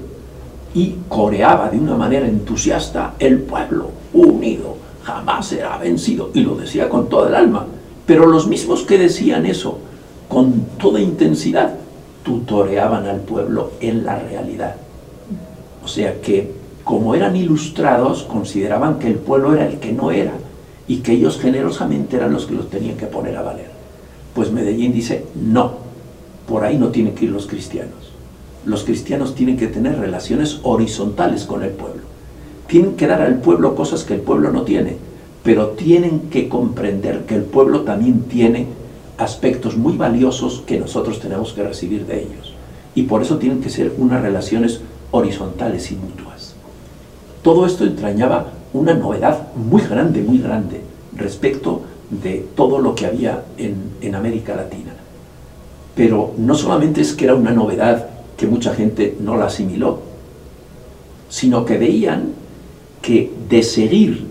y 0.73 0.95
coreaba 1.07 1.69
de 1.69 1.77
una 1.77 1.95
manera 1.95 2.27
entusiasta 2.27 3.13
el 3.19 3.39
pueblo 3.39 3.91
unido 4.13 4.84
jamás 5.05 5.47
será 5.47 5.77
vencido 5.77 6.31
y 6.33 6.41
lo 6.41 6.55
decía 6.55 6.89
con 6.89 7.07
toda 7.07 7.29
el 7.29 7.35
alma 7.35 7.65
pero 8.05 8.27
los 8.27 8.47
mismos 8.47 8.83
que 8.83 8.97
decían 8.97 9.45
eso 9.45 9.79
con 10.27 10.65
toda 10.77 10.99
intensidad 10.99 11.75
tutoreaban 12.23 13.05
al 13.05 13.21
pueblo 13.21 13.71
en 13.79 14.03
la 14.03 14.19
realidad 14.19 14.75
o 15.83 15.87
sea 15.87 16.19
que 16.21 16.51
como 16.83 17.15
eran 17.15 17.35
ilustrados 17.35 18.23
consideraban 18.23 18.99
que 18.99 19.07
el 19.07 19.15
pueblo 19.15 19.53
era 19.53 19.65
el 19.67 19.79
que 19.79 19.93
no 19.93 20.11
era 20.11 20.33
y 20.87 20.97
que 20.97 21.13
ellos 21.13 21.39
generosamente 21.39 22.17
eran 22.17 22.33
los 22.33 22.45
que 22.45 22.55
los 22.55 22.69
tenían 22.69 22.97
que 22.97 23.05
poner 23.05 23.37
a 23.37 23.41
valer 23.41 23.75
pues 24.35 24.51
Medellín 24.51 24.91
dice, 24.91 25.25
no, 25.33 25.71
por 26.45 26.65
ahí 26.65 26.77
no 26.77 26.89
tienen 26.89 27.15
que 27.15 27.25
ir 27.25 27.31
los 27.31 27.47
cristianos. 27.47 28.11
Los 28.65 28.83
cristianos 28.83 29.33
tienen 29.33 29.55
que 29.55 29.67
tener 29.67 29.97
relaciones 29.97 30.59
horizontales 30.63 31.45
con 31.45 31.63
el 31.63 31.71
pueblo. 31.71 32.03
Tienen 32.67 32.95
que 32.95 33.07
dar 33.07 33.21
al 33.21 33.39
pueblo 33.39 33.75
cosas 33.75 34.03
que 34.03 34.15
el 34.15 34.21
pueblo 34.21 34.51
no 34.51 34.63
tiene, 34.63 34.97
pero 35.43 35.69
tienen 35.69 36.21
que 36.31 36.49
comprender 36.49 37.25
que 37.25 37.35
el 37.35 37.43
pueblo 37.43 37.81
también 37.81 38.23
tiene 38.23 38.67
aspectos 39.17 39.77
muy 39.77 39.95
valiosos 39.95 40.63
que 40.65 40.79
nosotros 40.79 41.19
tenemos 41.19 41.53
que 41.53 41.63
recibir 41.63 42.05
de 42.05 42.23
ellos. 42.23 42.53
Y 42.95 43.03
por 43.03 43.21
eso 43.21 43.37
tienen 43.37 43.61
que 43.61 43.69
ser 43.69 43.93
unas 43.97 44.21
relaciones 44.21 44.81
horizontales 45.11 45.91
y 45.91 45.95
mutuas. 45.95 46.55
Todo 47.43 47.65
esto 47.65 47.83
entrañaba 47.83 48.47
una 48.73 48.93
novedad 48.93 49.53
muy 49.55 49.81
grande, 49.81 50.21
muy 50.21 50.39
grande 50.39 50.81
respecto 51.15 51.81
de 52.09 52.45
todo 52.55 52.79
lo 52.79 52.95
que 52.95 53.05
había 53.05 53.43
en, 53.57 54.15
América 54.15 54.55
Latina. 54.55 54.93
Pero 55.95 56.33
no 56.37 56.55
solamente 56.55 57.01
es 57.01 57.13
que 57.13 57.25
era 57.25 57.35
una 57.35 57.51
novedad 57.51 58.07
que 58.37 58.47
mucha 58.47 58.73
gente 58.73 59.15
no 59.19 59.37
la 59.37 59.45
asimiló, 59.45 59.99
sino 61.29 61.65
que 61.65 61.77
veían 61.77 62.33
que 63.05 63.31
de 63.47 63.61
seguir 63.61 64.25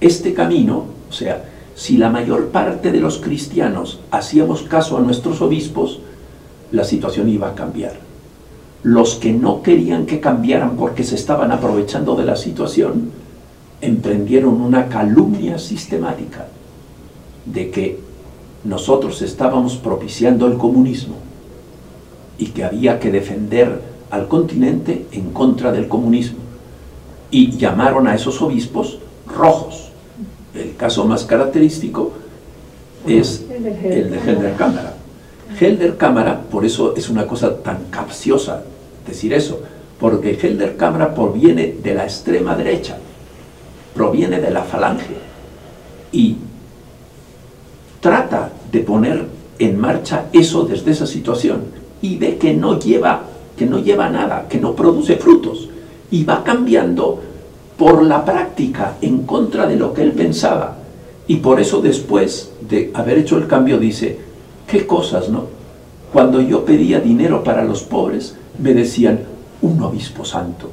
este 0.00 0.32
camino, 0.34 0.84
o 1.08 1.12
sea, 1.12 1.50
si 1.74 1.96
la 1.96 2.10
mayor 2.10 2.50
parte 2.50 2.92
de 2.92 3.00
los 3.00 3.18
cristianos 3.18 4.00
hacíamos 4.12 4.62
caso 4.62 4.96
a 4.96 5.00
nuestros 5.00 5.42
obispos, 5.42 5.98
la 6.70 6.84
situación 6.84 7.28
iba 7.28 7.48
a 7.48 7.54
cambiar. 7.56 7.94
los 8.82 9.16
que 9.16 9.32
no 9.32 9.62
querían 9.62 10.06
que 10.06 10.20
cambiaran 10.20 10.76
porque 10.76 11.04
se 11.04 11.14
estaban 11.14 11.52
aprovechando 11.52 12.16
de 12.16 12.24
la 12.24 12.36
situación, 12.36 13.10
emprendieron 13.80 14.60
una 14.60 14.88
calumnia 14.88 15.58
sistemática 15.58 16.46
de 17.44 17.70
que 17.70 17.98
nosotros 18.64 19.20
estábamos 19.22 19.76
propiciando 19.76 20.46
el 20.46 20.56
comunismo 20.56 21.16
y 22.38 22.46
que 22.46 22.64
había 22.64 22.98
que 22.98 23.10
defender 23.10 23.82
al 24.10 24.28
continente 24.28 25.06
en 25.12 25.30
contra 25.32 25.72
del 25.72 25.88
comunismo. 25.88 26.49
Y 27.30 27.56
llamaron 27.56 28.06
a 28.06 28.14
esos 28.14 28.40
obispos 28.42 28.98
rojos. 29.26 29.90
El 30.54 30.76
caso 30.76 31.04
más 31.04 31.24
característico 31.24 32.12
es 33.06 33.44
el 33.50 33.62
de 33.62 34.18
Helder 34.18 34.56
Cámara. 34.56 34.94
Helder 35.58 35.96
Cámara, 35.96 36.40
por 36.50 36.64
eso 36.64 36.94
es 36.96 37.08
una 37.08 37.26
cosa 37.26 37.56
tan 37.62 37.84
capciosa 37.90 38.62
decir 39.06 39.32
eso, 39.32 39.60
porque 39.98 40.38
Helder 40.40 40.76
Cámara 40.76 41.14
proviene 41.14 41.74
de 41.82 41.94
la 41.94 42.04
extrema 42.04 42.54
derecha, 42.54 42.98
proviene 43.94 44.40
de 44.40 44.50
la 44.50 44.62
falange 44.62 45.16
y 46.12 46.36
trata 48.00 48.50
de 48.70 48.80
poner 48.80 49.26
en 49.58 49.78
marcha 49.78 50.26
eso 50.32 50.64
desde 50.64 50.92
esa 50.92 51.06
situación 51.06 51.64
y 52.00 52.16
ve 52.16 52.38
que 52.38 52.54
no 52.54 52.78
lleva, 52.78 53.22
que 53.56 53.66
no 53.66 53.78
lleva 53.78 54.08
nada, 54.08 54.46
que 54.48 54.58
no 54.58 54.74
produce 54.74 55.16
frutos 55.16 55.68
y 56.10 56.24
va 56.24 56.42
cambiando 56.44 57.20
por 57.76 58.02
la 58.02 58.24
práctica 58.24 58.96
en 59.00 59.22
contra 59.22 59.66
de 59.66 59.76
lo 59.76 59.94
que 59.94 60.02
él 60.02 60.12
pensaba. 60.12 60.76
Y 61.26 61.36
por 61.36 61.60
eso 61.60 61.80
después 61.80 62.52
de 62.60 62.90
haber 62.92 63.18
hecho 63.18 63.38
el 63.38 63.46
cambio 63.46 63.78
dice, 63.78 64.18
qué 64.66 64.86
cosas, 64.86 65.28
¿no? 65.28 65.44
Cuando 66.12 66.40
yo 66.40 66.64
pedía 66.64 67.00
dinero 67.00 67.44
para 67.44 67.64
los 67.64 67.82
pobres, 67.82 68.36
me 68.58 68.74
decían, 68.74 69.20
un 69.62 69.82
obispo 69.82 70.24
santo. 70.24 70.70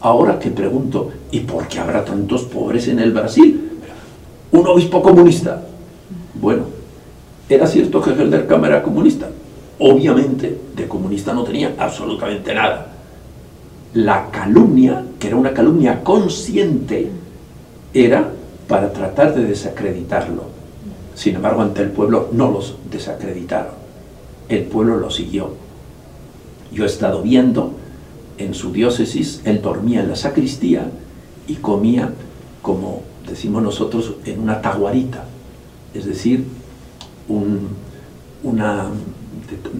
Ahora 0.00 0.38
que 0.38 0.50
pregunto, 0.50 1.10
¿y 1.30 1.40
por 1.40 1.68
qué 1.68 1.80
habrá 1.80 2.04
tantos 2.04 2.44
pobres 2.44 2.88
en 2.88 2.98
el 2.98 3.12
Brasil? 3.12 3.70
Un 4.52 4.66
obispo 4.66 5.02
comunista. 5.02 5.62
Bueno, 6.34 6.64
era 7.48 7.66
cierto 7.66 8.00
que 8.00 8.10
Helder 8.10 8.46
Cámara 8.46 8.76
era 8.76 8.82
comunista. 8.82 9.28
Obviamente, 9.78 10.58
de 10.74 10.88
comunista 10.88 11.34
no 11.34 11.44
tenía 11.44 11.74
absolutamente 11.78 12.54
nada. 12.54 12.89
La 13.94 14.30
calumnia, 14.30 15.04
que 15.18 15.28
era 15.28 15.36
una 15.36 15.52
calumnia 15.52 16.04
consciente, 16.04 17.10
era 17.92 18.30
para 18.68 18.92
tratar 18.92 19.34
de 19.34 19.44
desacreditarlo. 19.44 20.44
Sin 21.14 21.34
embargo, 21.34 21.60
ante 21.60 21.82
el 21.82 21.90
pueblo 21.90 22.28
no 22.32 22.50
los 22.50 22.76
desacreditaron. 22.90 23.72
El 24.48 24.64
pueblo 24.64 24.96
lo 24.96 25.10
siguió. 25.10 25.50
Yo 26.72 26.84
he 26.84 26.86
estado 26.86 27.22
viendo 27.22 27.74
en 28.38 28.54
su 28.54 28.72
diócesis, 28.72 29.42
él 29.44 29.60
dormía 29.60 30.00
en 30.00 30.08
la 30.08 30.16
sacristía 30.16 30.90
y 31.46 31.56
comía, 31.56 32.10
como 32.62 33.02
decimos 33.28 33.62
nosotros, 33.62 34.14
en 34.24 34.40
una 34.40 34.62
taguarita, 34.62 35.24
es 35.94 36.06
decir, 36.06 36.44
una 38.42 38.88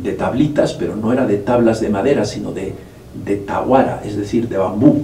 de, 0.02 0.12
tablitas, 0.12 0.75
pero 0.75 0.97
no 0.97 1.12
era 1.12 1.26
de 1.26 1.38
tablas 1.38 1.81
de 1.81 1.88
madera, 1.88 2.25
sino 2.25 2.52
de, 2.52 2.75
de 3.14 3.37
taguara, 3.37 4.02
es 4.05 4.17
decir, 4.17 4.49
de 4.49 4.57
bambú, 4.57 5.02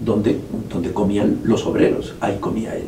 donde, 0.00 0.38
donde 0.70 0.92
comían 0.92 1.40
los 1.44 1.66
obreros, 1.66 2.14
ahí 2.20 2.38
comía 2.40 2.74
él. 2.76 2.84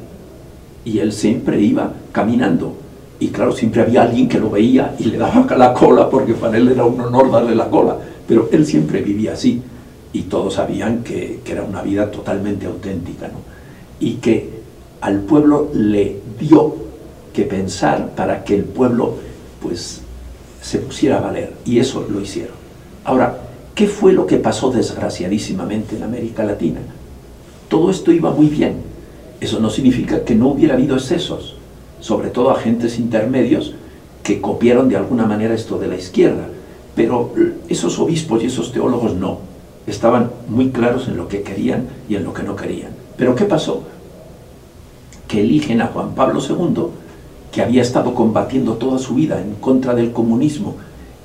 Y 0.84 0.98
él 0.98 1.12
siempre 1.12 1.60
iba 1.60 1.92
caminando. 2.10 2.74
Y 3.18 3.28
claro, 3.28 3.52
siempre 3.52 3.82
había 3.82 4.02
alguien 4.02 4.28
que 4.28 4.40
lo 4.40 4.50
veía 4.50 4.94
y 4.98 5.04
le 5.04 5.18
daba 5.18 5.46
la 5.56 5.72
cola, 5.72 6.10
porque 6.10 6.34
para 6.34 6.56
él 6.56 6.68
era 6.68 6.84
un 6.84 7.00
honor 7.00 7.30
darle 7.30 7.54
la 7.54 7.68
cola. 7.68 7.96
Pero 8.26 8.48
él 8.50 8.66
siempre 8.66 9.00
vivía 9.00 9.34
así. 9.34 9.62
Y 10.12 10.22
todos 10.22 10.54
sabían 10.54 11.02
que, 11.02 11.40
que 11.44 11.52
era 11.52 11.62
una 11.62 11.82
vida 11.82 12.10
totalmente 12.10 12.66
auténtica. 12.66 13.28
¿no? 13.28 13.38
Y 14.00 14.14
que 14.14 14.62
al 15.00 15.20
pueblo 15.20 15.70
le 15.72 16.20
dio 16.38 16.74
que 17.32 17.44
pensar 17.44 18.10
para 18.14 18.44
que 18.44 18.56
el 18.56 18.64
pueblo 18.64 19.14
pues 19.60 20.02
se 20.60 20.78
pusiera 20.78 21.18
a 21.18 21.20
valer 21.20 21.52
y 21.64 21.78
eso 21.78 22.06
lo 22.08 22.20
hicieron. 22.20 22.54
Ahora, 23.04 23.36
¿qué 23.74 23.86
fue 23.86 24.12
lo 24.12 24.26
que 24.26 24.36
pasó 24.36 24.70
desgraciadísimamente 24.70 25.96
en 25.96 26.02
América 26.02 26.44
Latina? 26.44 26.80
Todo 27.68 27.90
esto 27.90 28.12
iba 28.12 28.30
muy 28.30 28.46
bien. 28.46 28.76
Eso 29.40 29.58
no 29.58 29.70
significa 29.70 30.24
que 30.24 30.34
no 30.34 30.48
hubiera 30.48 30.74
habido 30.74 30.96
excesos, 30.96 31.56
sobre 32.00 32.30
todo 32.30 32.50
agentes 32.50 32.98
intermedios 32.98 33.74
que 34.22 34.40
copiaron 34.40 34.88
de 34.88 34.96
alguna 34.96 35.26
manera 35.26 35.54
esto 35.54 35.78
de 35.78 35.88
la 35.88 35.96
izquierda. 35.96 36.48
Pero 36.94 37.32
esos 37.68 37.98
obispos 37.98 38.42
y 38.42 38.46
esos 38.46 38.72
teólogos 38.72 39.14
no. 39.14 39.38
Estaban 39.86 40.30
muy 40.48 40.70
claros 40.70 41.08
en 41.08 41.16
lo 41.16 41.26
que 41.26 41.42
querían 41.42 41.88
y 42.08 42.14
en 42.14 42.24
lo 42.24 42.32
que 42.32 42.42
no 42.42 42.54
querían. 42.54 42.90
Pero 43.16 43.34
¿qué 43.34 43.44
pasó? 43.44 43.82
Que 45.26 45.40
eligen 45.40 45.80
a 45.80 45.88
Juan 45.88 46.14
Pablo 46.14 46.40
II 46.40 46.86
que 47.50 47.62
había 47.62 47.82
estado 47.82 48.14
combatiendo 48.14 48.74
toda 48.74 48.98
su 48.98 49.14
vida 49.14 49.40
en 49.40 49.54
contra 49.54 49.94
del 49.94 50.12
comunismo 50.12 50.76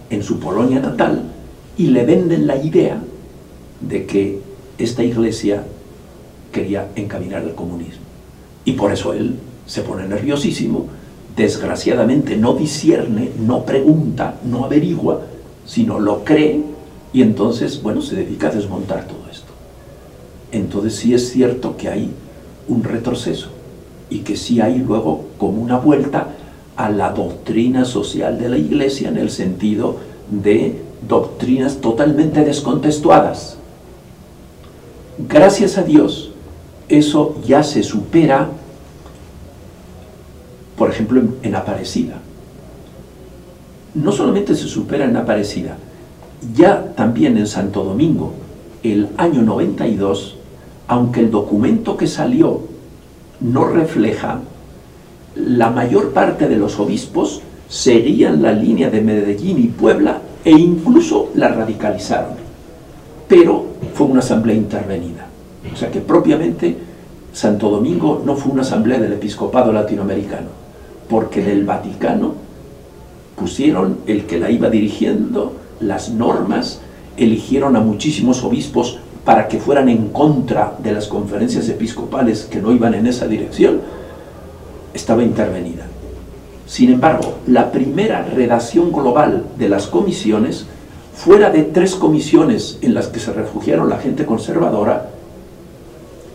en 0.09 0.23
su 0.23 0.39
Polonia 0.39 0.79
natal, 0.79 1.23
y 1.77 1.87
le 1.87 2.05
venden 2.05 2.47
la 2.47 2.57
idea 2.57 3.01
de 3.81 4.05
que 4.05 4.39
esta 4.77 5.03
iglesia 5.03 5.63
quería 6.51 6.89
encaminar 6.95 7.43
el 7.43 7.53
comunismo. 7.53 8.05
Y 8.65 8.73
por 8.73 8.91
eso 8.91 9.13
él 9.13 9.35
se 9.65 9.81
pone 9.81 10.07
nerviosísimo, 10.07 10.87
desgraciadamente 11.35 12.35
no 12.35 12.53
discierne, 12.53 13.31
no 13.39 13.63
pregunta, 13.63 14.35
no 14.43 14.65
averigua, 14.65 15.21
sino 15.65 15.99
lo 15.99 16.23
cree 16.23 16.61
y 17.13 17.21
entonces, 17.21 17.81
bueno, 17.81 18.01
se 18.01 18.15
dedica 18.15 18.47
a 18.47 18.51
desmontar 18.51 19.05
todo 19.07 19.29
esto. 19.31 19.53
Entonces 20.51 20.95
sí 20.95 21.13
es 21.13 21.29
cierto 21.29 21.77
que 21.77 21.89
hay 21.89 22.11
un 22.67 22.83
retroceso 22.83 23.49
y 24.09 24.19
que 24.19 24.35
sí 24.35 24.61
hay 24.61 24.79
luego 24.79 25.25
como 25.37 25.61
una 25.61 25.77
vuelta 25.77 26.29
a 26.75 26.89
la 26.89 27.11
doctrina 27.11 27.85
social 27.85 28.39
de 28.39 28.49
la 28.49 28.57
Iglesia 28.57 29.09
en 29.09 29.17
el 29.17 29.29
sentido 29.29 29.97
de 30.29 30.86
doctrinas 31.05 31.77
totalmente 31.77 32.43
descontextuadas. 32.43 33.57
Gracias 35.17 35.77
a 35.77 35.83
Dios, 35.83 36.31
eso 36.89 37.35
ya 37.45 37.63
se 37.63 37.83
supera, 37.83 38.49
por 40.77 40.89
ejemplo, 40.89 41.21
en, 41.41 41.55
Aparecida. 41.55 42.19
No 43.95 44.11
solamente 44.11 44.55
se 44.55 44.67
supera 44.67 45.05
en 45.05 45.17
Aparecida, 45.17 45.77
ya 46.55 46.93
también 46.95 47.37
en 47.37 47.47
Santo 47.47 47.83
Domingo, 47.83 48.33
el 48.83 49.09
año 49.17 49.41
92, 49.41 50.35
aunque 50.87 51.21
el 51.21 51.31
documento 51.31 51.97
que 51.97 52.07
salió 52.07 52.61
no 53.39 53.65
refleja, 53.65 54.39
la 55.35 55.69
mayor 55.71 56.13
parte 56.13 56.47
de 56.47 56.57
los 56.57 56.79
obispos 56.79 57.41
seguían 57.67 58.41
la 58.41 58.53
línea 58.53 58.89
de 58.89 59.01
Medellín 59.01 59.57
y 59.57 59.67
Puebla 59.67 60.21
e 60.47 60.51
incluso 60.51 61.31
la 61.35 61.49
radicalizaron. 61.49 62.35
Pero 63.27 63.65
fue 63.93 64.07
una 64.07 64.19
asamblea 64.19 64.55
intervenida. 64.55 65.27
O 65.73 65.75
sea 65.75 65.91
que 65.91 65.99
propiamente 65.99 66.73
Santo 67.33 67.69
Domingo 67.69 68.23
no 68.25 68.37
fue 68.37 68.53
una 68.53 68.61
asamblea 68.61 68.97
del 68.97 69.11
episcopado 69.11 69.73
latinoamericano, 69.73 70.47
porque 71.09 71.43
del 71.43 71.65
Vaticano 71.65 72.35
pusieron 73.35 73.97
el 74.07 74.25
que 74.25 74.39
la 74.39 74.49
iba 74.49 74.69
dirigiendo, 74.69 75.51
las 75.81 76.11
normas, 76.11 76.79
eligieron 77.17 77.75
a 77.75 77.81
muchísimos 77.81 78.41
obispos 78.45 78.99
para 79.25 79.49
que 79.49 79.59
fueran 79.59 79.89
en 79.89 80.07
contra 80.07 80.77
de 80.81 80.93
las 80.93 81.07
conferencias 81.07 81.67
episcopales 81.67 82.45
que 82.49 82.61
no 82.61 82.71
iban 82.71 82.93
en 82.93 83.05
esa 83.07 83.27
dirección, 83.27 83.81
estaba 84.93 85.23
intervenida. 85.23 85.87
Sin 86.67 86.91
embargo, 86.91 87.39
la 87.47 87.71
primera 87.71 88.23
redacción 88.23 88.91
global 88.91 89.45
de 89.57 89.69
las 89.69 89.87
comisiones, 89.87 90.65
fuera 91.15 91.49
de 91.49 91.63
tres 91.63 91.95
comisiones 91.95 92.77
en 92.81 92.93
las 92.93 93.07
que 93.07 93.21
se 93.21 93.31
refugiaron 93.31 93.89
la 93.89 93.97
gente 93.97 94.25
conservadora, 94.25 95.09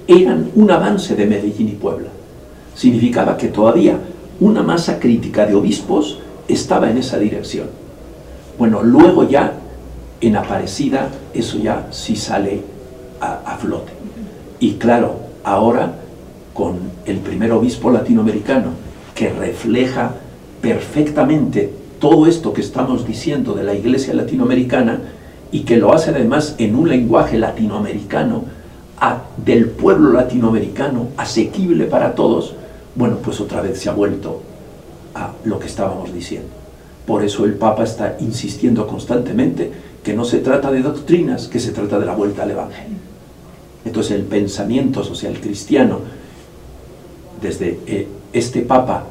eran 0.09 0.51
un 0.55 0.71
avance 0.71 1.15
de 1.15 1.27
Medellín 1.27 1.69
y 1.69 1.73
Puebla. 1.73 2.09
Significaba 2.75 3.37
que 3.37 3.49
todavía 3.49 3.99
una 4.41 4.63
masa 4.63 4.99
crítica 4.99 5.47
de 5.47 5.55
obispos 5.55 6.19
estaba 6.49 6.91
en 6.91 6.97
esa 6.97 7.19
dirección. 7.19 7.67
Bueno, 8.59 8.83
luego 8.83 9.29
ya 9.29 9.53
en 10.23 10.37
Aparecida 10.37 11.11
eso 11.35 11.59
ya 11.59 11.89
sí 11.91 12.17
sale 12.17 12.63
a, 13.21 13.57
flote. 13.57 13.93
Y 14.59 14.73
claro, 14.75 15.15
ahora 15.45 15.95
con 16.55 16.79
el 17.07 17.19
primer 17.19 17.53
obispo 17.53 17.91
latinoamericano 17.91 18.71
que 19.15 19.31
refleja 19.31 20.15
perfectamente 20.63 21.71
todo 21.99 22.27
esto 22.27 22.55
que 22.55 22.63
estamos 22.63 23.07
diciendo 23.07 23.53
de 23.53 23.65
la 23.65 23.75
iglesia 23.75 24.15
latinoamericana 24.15 25.01
y 25.51 25.61
que 25.61 25.77
lo 25.77 25.93
hace 25.93 26.11
además 26.11 26.55
en 26.57 26.75
un 26.75 26.89
lenguaje 26.89 27.37
latinoamericano, 27.37 28.45
del 29.45 29.69
pueblo 29.69 30.13
latinoamericano, 30.13 31.09
asequible 31.17 31.87
para 31.87 32.15
todos, 32.15 32.55
bueno, 32.95 33.17
pues 33.17 33.41
otra 33.41 33.61
vez 33.61 33.81
se 33.81 33.89
ha 33.89 33.93
vuelto 33.93 34.41
a 35.15 35.33
lo 35.45 35.59
que 35.59 35.67
estábamos 35.67 36.15
diciendo. 36.15 36.49
Por 37.05 37.25
eso 37.25 37.45
el 37.45 37.55
Papa 37.55 37.83
está 37.83 38.17
insistiendo 38.21 38.87
constantemente 38.87 39.73
que 40.05 40.15
no 40.15 40.25
se 40.25 40.39
trata 40.39 40.71
de 40.71 40.83
doctrinas, 40.83 41.49
que 41.49 41.59
se 41.59 41.73
trata 41.73 41.99
de 41.99 42.07
la 42.07 42.15
vuelta 42.15 42.45
al 42.45 42.53
Evangelio. 42.53 42.99
Entonces 43.85 44.13
el 44.13 44.23
pensamiento 44.23 45.03
social 45.03 45.41
cristiano, 45.41 45.99
desde 47.41 47.81
eh, 47.87 48.07
este 48.33 48.63
Papa 48.63 49.05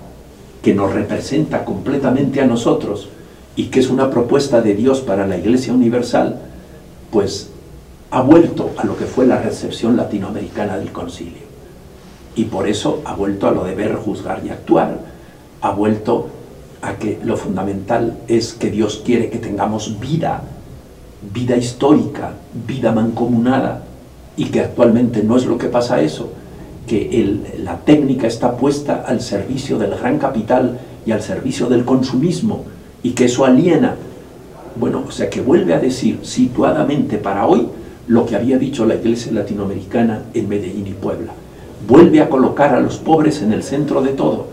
que 0.62 0.74
nos 0.74 0.94
representa 0.94 1.66
completamente 1.66 2.42
a 2.42 2.46
nosotros 2.46 3.10
y 3.56 3.66
que 3.66 3.80
es 3.80 3.90
una 3.90 4.10
propuesta 4.10 4.62
de 4.62 4.76
Dios 4.76 5.02
para 5.02 5.28
la 5.28 5.38
Iglesia 5.38 5.74
Universal, 5.74 6.40
pues 7.12 7.50
ha 8.12 8.22
vuelto 8.22 8.72
a 8.78 8.86
lo 8.86 8.98
que 8.98 9.06
fue 9.06 9.26
la 9.26 9.42
recepción 9.42 9.98
latinoamericana 9.98 10.78
del 10.78 10.92
concilio. 10.92 11.52
Y 12.36 12.46
por 12.46 12.68
eso 12.68 13.02
ha 13.06 13.16
vuelto 13.16 13.48
a 13.48 13.52
lo 13.52 13.64
de 13.64 13.76
ver, 13.76 13.96
juzgar 13.96 14.42
y 14.46 14.50
actuar, 14.50 15.00
ha 15.62 15.72
vuelto 15.72 16.30
a 16.82 16.96
que 16.96 17.20
lo 17.24 17.38
fundamental 17.38 18.18
es 18.28 18.54
que 18.54 18.70
Dios 18.70 19.02
quiere 19.06 19.30
que 19.30 19.38
tengamos 19.38 20.00
vida, 20.00 20.44
vida 21.34 21.56
histórica, 21.58 22.34
vida 22.68 22.92
mancomunada, 22.92 23.84
y 24.38 24.46
que 24.46 24.62
actualmente 24.62 25.24
no 25.24 25.38
es 25.38 25.46
lo 25.46 25.58
que 25.58 25.68
pasa 25.68 26.02
eso, 26.02 26.32
que 26.92 27.40
la 27.64 27.78
técnica 27.78 28.28
está 28.28 28.58
puesta 28.58 29.06
al 29.08 29.22
servicio 29.22 29.80
del 29.80 29.96
gran 29.96 30.20
capital 30.20 30.78
y 31.06 31.12
al 31.12 31.22
servicio 31.22 31.68
del 31.68 31.86
consumismo, 31.86 32.66
y 33.02 33.12
que 33.12 33.26
eso 33.26 33.46
aliena. 33.46 33.96
Bueno, 34.76 35.06
o 35.08 35.10
sea 35.10 35.30
que 35.30 35.40
vuelve 35.40 35.74
a 35.74 35.80
decir 35.80 36.20
situadamente 36.24 37.18
para 37.18 37.48
hoy 37.48 37.66
lo 38.10 38.26
que 38.26 38.36
había 38.36 38.58
dicho 38.58 38.86
la 38.86 38.96
Iglesia 38.96 39.32
Latinoamericana 39.32 40.24
en 40.34 40.50
Medellín 40.50 40.86
y 40.86 40.92
Puebla. 40.92 41.32
Vuelve 41.88 42.20
a 42.20 42.28
colocar 42.28 42.76
a 42.76 42.82
los 42.82 42.98
pobres 42.98 43.42
en 43.42 43.54
el 43.54 43.64
centro 43.64 44.02
de 44.02 44.10
todo 44.10 44.48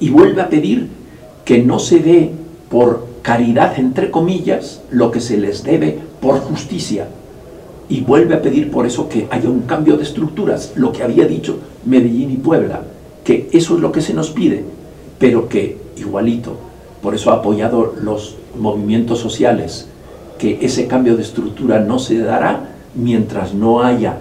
y 0.00 0.10
vuelve 0.10 0.42
a 0.42 0.48
pedir 0.48 0.88
que 1.44 1.62
no 1.62 1.78
se 1.78 2.00
dé 2.00 2.32
por 2.68 3.06
caridad, 3.22 3.78
entre 3.78 4.10
comillas, 4.10 4.82
lo 4.90 5.12
que 5.12 5.20
se 5.20 5.36
les 5.36 5.62
debe 5.62 5.96
por 6.20 6.40
justicia. 6.40 7.06
Y 7.90 8.00
vuelve 8.00 8.34
a 8.34 8.40
pedir 8.40 8.70
por 8.70 8.86
eso 8.86 9.08
que 9.08 9.26
haya 9.30 9.50
un 9.50 9.62
cambio 9.62 9.96
de 9.96 10.04
estructuras, 10.04 10.72
lo 10.76 10.92
que 10.92 11.02
había 11.02 11.26
dicho 11.26 11.58
Medellín 11.84 12.30
y 12.30 12.36
Puebla, 12.36 12.82
que 13.24 13.50
eso 13.52 13.74
es 13.74 13.80
lo 13.80 13.92
que 13.92 14.00
se 14.00 14.14
nos 14.14 14.30
pide, 14.30 14.64
pero 15.18 15.48
que 15.48 15.76
igualito, 15.96 16.56
por 17.02 17.14
eso 17.14 17.30
ha 17.30 17.34
apoyado 17.34 17.94
los 18.00 18.36
movimientos 18.58 19.18
sociales, 19.18 19.88
que 20.38 20.58
ese 20.62 20.86
cambio 20.86 21.16
de 21.16 21.22
estructura 21.22 21.80
no 21.80 21.98
se 21.98 22.18
dará 22.18 22.70
mientras 22.94 23.52
no 23.52 23.82
haya 23.82 24.16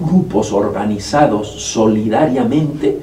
grupos 0.00 0.52
organizados 0.52 1.48
solidariamente 1.48 2.98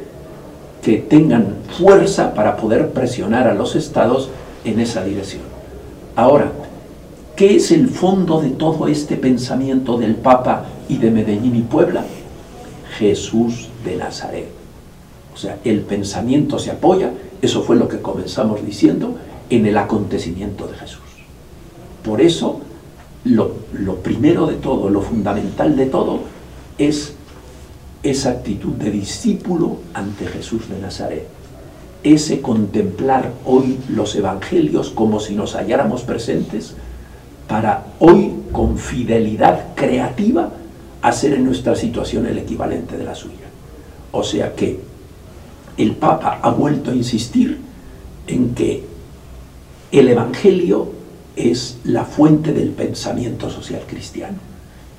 que 0.82 0.98
tengan 0.98 1.56
fuerza 1.78 2.34
para 2.34 2.56
poder 2.58 2.92
presionar 2.92 3.48
a 3.48 3.54
los 3.54 3.76
estados 3.76 4.30
en 4.64 4.80
esa 4.80 5.04
dirección. 5.04 5.42
Ahora, 6.16 6.52
¿qué 7.40 7.56
es 7.56 7.72
el 7.72 7.88
fondo 7.88 8.42
de 8.42 8.50
todo 8.50 8.90
este 8.90 9.16
pensamiento 9.16 9.98
del 9.98 10.16
Papa 10.16 10.66
y 10.90 10.98
de 10.98 11.10
Medellín 11.10 11.56
y 11.56 11.62
Puebla? 11.62 12.04
Jesús 12.98 13.70
de 13.86 13.96
Nazaret. 13.96 14.50
O 15.34 15.38
sea, 15.38 15.58
el 15.64 15.80
pensamiento 15.80 16.60
se 16.60 16.70
apoya, 16.70 17.14
eso 17.42 17.64
fue 17.64 17.78
lo 17.78 17.88
que 17.88 18.02
comenzamos 18.02 18.66
diciendo, 18.66 19.16
en 19.50 19.66
el 19.66 19.78
acontecimiento 19.78 20.68
de 20.68 20.74
Jesús. 20.80 21.00
Por 22.04 22.20
eso, 22.20 22.60
lo, 23.24 23.54
lo 23.72 23.96
primero 23.96 24.46
de 24.46 24.56
todo, 24.56 24.90
lo 24.90 25.02
fundamental 25.02 25.78
de 25.78 25.86
todo, 25.86 26.20
es 26.78 27.14
esa 28.04 28.32
actitud 28.32 28.74
de 28.74 28.92
discípulo 28.92 29.78
ante 29.94 30.28
Jesús 30.28 30.68
de 30.68 30.78
Nazaret. 30.78 31.26
Ese 32.04 32.42
contemplar 32.42 33.32
hoy 33.46 33.80
los 33.88 34.14
evangelios 34.18 34.90
como 34.90 35.22
si 35.22 35.36
nos 35.36 35.56
halláramos 35.56 36.02
presentes 36.02 36.76
para 37.50 37.88
hoy 37.98 38.32
con 38.52 38.78
fidelidad 38.78 39.74
creativa 39.76 40.52
hacer 41.02 41.34
en 41.34 41.46
nuestra 41.46 41.76
situación 41.76 42.28
el 42.28 42.38
equivalente 42.38 42.96
de 42.96 43.04
la 43.04 43.16
suya. 43.16 43.50
O 44.12 44.24
sea 44.24 44.54
que 44.56 44.80
el 45.76 45.96
Papa 45.96 46.40
ha 46.44 46.52
vuelto 46.52 46.92
a 46.92 46.96
insistir 46.96 47.60
en 48.28 48.54
que 48.54 48.86
el 49.92 50.08
Evangelio 50.10 50.92
es 51.36 51.80
la 51.84 52.06
fuente 52.06 52.54
del 52.54 52.70
pensamiento 52.70 53.50
social 53.50 53.82
cristiano, 53.88 54.38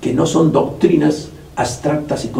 que 0.00 0.12
no 0.12 0.26
son 0.26 0.50
doctrinas 0.50 1.28
abstractas 1.54 2.24
y 2.24 2.32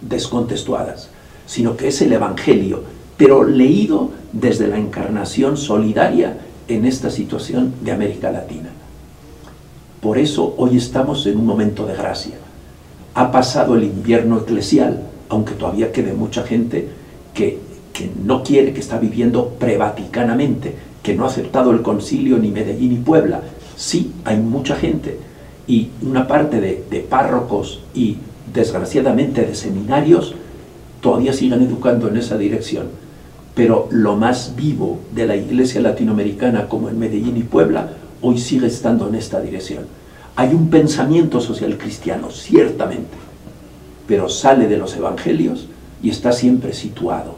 descontextuadas, 0.00 1.10
sino 1.46 1.76
que 1.76 1.88
es 1.88 2.00
el 2.00 2.12
Evangelio, 2.12 2.84
pero 3.18 3.44
leído 3.44 4.10
desde 4.32 4.68
la 4.68 4.78
encarnación 4.78 5.58
solidaria 5.58 6.38
en 6.68 6.86
esta 6.86 7.10
situación 7.10 7.74
de 7.82 7.92
América 7.92 8.30
Latina. 8.30 8.70
Por 10.00 10.16
eso 10.16 10.54
hoy 10.56 10.76
estamos 10.78 11.26
en 11.26 11.36
un 11.36 11.46
momento 11.46 11.86
de 11.86 11.94
gracia. 11.94 12.34
Ha 13.14 13.30
pasado 13.30 13.76
el 13.76 13.84
invierno 13.84 14.38
eclesial, 14.38 15.02
aunque 15.28 15.54
todavía 15.54 15.92
quede 15.92 16.14
mucha 16.14 16.42
gente 16.42 16.88
que, 17.34 17.58
que 17.92 18.08
no 18.24 18.42
quiere, 18.42 18.72
que 18.72 18.80
está 18.80 18.98
viviendo 18.98 19.48
prevaticanamente, 19.58 20.74
que 21.02 21.14
no 21.14 21.24
ha 21.24 21.28
aceptado 21.28 21.70
el 21.72 21.82
concilio 21.82 22.38
ni 22.38 22.50
Medellín 22.50 22.90
ni 22.90 22.96
Puebla. 22.96 23.42
Sí, 23.76 24.12
hay 24.24 24.38
mucha 24.38 24.74
gente 24.76 25.18
y 25.66 25.90
una 26.02 26.26
parte 26.26 26.60
de, 26.60 26.84
de 26.90 27.00
párrocos 27.00 27.82
y 27.94 28.16
desgraciadamente 28.52 29.42
de 29.42 29.54
seminarios 29.54 30.34
todavía 31.00 31.32
siguen 31.32 31.62
educando 31.62 32.08
en 32.08 32.16
esa 32.16 32.38
dirección. 32.38 32.86
Pero 33.54 33.86
lo 33.90 34.16
más 34.16 34.54
vivo 34.56 35.00
de 35.14 35.26
la 35.26 35.36
iglesia 35.36 35.82
latinoamericana, 35.82 36.68
como 36.68 36.88
en 36.88 36.98
Medellín 36.98 37.36
y 37.36 37.42
Puebla, 37.42 37.90
hoy 38.22 38.38
sigue 38.38 38.66
estando 38.66 39.08
en 39.08 39.14
esta 39.14 39.40
dirección. 39.40 39.84
Hay 40.36 40.54
un 40.54 40.70
pensamiento 40.70 41.40
social 41.40 41.76
cristiano, 41.78 42.30
ciertamente, 42.30 43.16
pero 44.06 44.28
sale 44.28 44.68
de 44.68 44.78
los 44.78 44.96
evangelios 44.96 45.66
y 46.02 46.10
está 46.10 46.32
siempre 46.32 46.72
situado. 46.72 47.34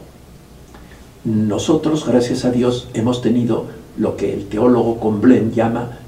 Nosotros, 1.25 2.07
gracias 2.07 2.45
a 2.45 2.51
Dios, 2.51 2.89
hemos 2.95 3.23
tenido 3.23 3.67
lo 3.97 4.17
que 4.17 4.33
el 4.33 4.47
teólogo 4.47 4.99
Comblen 4.99 5.53
llama 5.53 5.99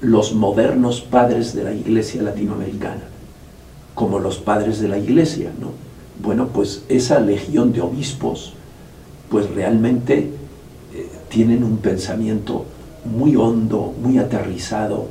los 0.00 0.34
modernos 0.34 1.00
padres 1.00 1.54
de 1.54 1.64
la 1.64 1.72
iglesia 1.72 2.22
latinoamericana 2.22 3.14
como 3.94 4.18
los 4.18 4.38
padres 4.38 4.80
de 4.80 4.88
la 4.88 4.98
iglesia, 4.98 5.50
¿no? 5.60 5.70
Bueno, 6.22 6.48
pues 6.48 6.82
esa 6.88 7.20
legión 7.20 7.72
de 7.72 7.80
obispos, 7.80 8.52
pues 9.30 9.50
realmente 9.50 10.30
eh, 10.94 11.08
tienen 11.28 11.64
un 11.64 11.78
pensamiento 11.78 12.64
muy 13.04 13.36
hondo, 13.36 13.92
muy 14.00 14.18
aterrizado, 14.18 15.06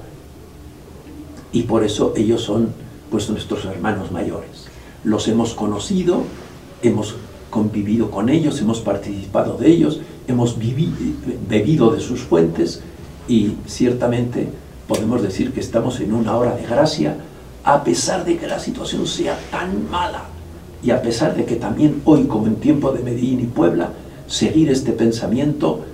y 1.51 1.63
por 1.63 1.83
eso 1.83 2.13
ellos 2.15 2.41
son 2.41 2.69
pues 3.11 3.29
nuestros 3.29 3.65
hermanos 3.65 4.11
mayores. 4.11 4.67
Los 5.03 5.27
hemos 5.27 5.53
conocido, 5.53 6.23
hemos 6.81 7.15
convivido 7.49 8.09
con 8.09 8.29
ellos, 8.29 8.59
hemos 8.59 8.79
participado 8.79 9.57
de 9.57 9.69
ellos, 9.69 9.99
hemos 10.27 10.57
bebido 10.57 11.91
de 11.91 11.99
sus 11.99 12.21
fuentes 12.21 12.81
y 13.27 13.53
ciertamente 13.67 14.49
podemos 14.87 15.21
decir 15.21 15.53
que 15.53 15.59
estamos 15.59 15.99
en 15.99 16.13
una 16.13 16.35
hora 16.35 16.55
de 16.55 16.65
gracia 16.65 17.17
a 17.63 17.83
pesar 17.83 18.25
de 18.25 18.37
que 18.37 18.47
la 18.47 18.59
situación 18.59 19.05
sea 19.05 19.37
tan 19.51 19.89
mala 19.89 20.23
y 20.83 20.91
a 20.91 21.01
pesar 21.01 21.35
de 21.35 21.45
que 21.45 21.55
también 21.55 22.01
hoy, 22.03 22.25
como 22.25 22.47
en 22.47 22.55
tiempo 22.55 22.91
de 22.91 23.03
Medellín 23.03 23.39
y 23.39 23.45
Puebla, 23.45 23.91
seguir 24.27 24.69
este 24.69 24.91
pensamiento, 24.91 25.85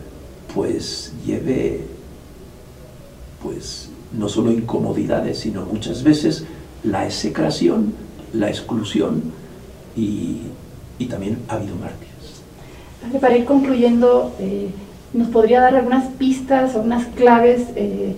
pues 0.54 1.14
lleve, 1.26 1.82
pues 3.42 3.90
no 4.18 4.30
solo 4.30 4.52
incomodidades, 4.52 5.40
sino 5.40 5.66
muchas 5.66 6.04
veces 6.04 6.46
la 6.84 7.06
execración, 7.06 7.94
la 8.34 8.50
exclusión 8.50 9.24
y, 9.96 10.42
también 11.10 11.40
ha 11.48 11.56
habido 11.56 11.76
mártires. 11.76 13.20
Para 13.20 13.36
ir 13.36 13.46
concluyendo, 13.46 14.34
eh, 14.40 14.70
¿nos 15.14 15.30
podría 15.30 15.62
dar 15.62 15.76
algunas 15.76 16.08
pistas 16.14 16.76
o 16.76 16.82
unas 16.82 17.06
claves 17.08 17.64
eh, 17.76 18.16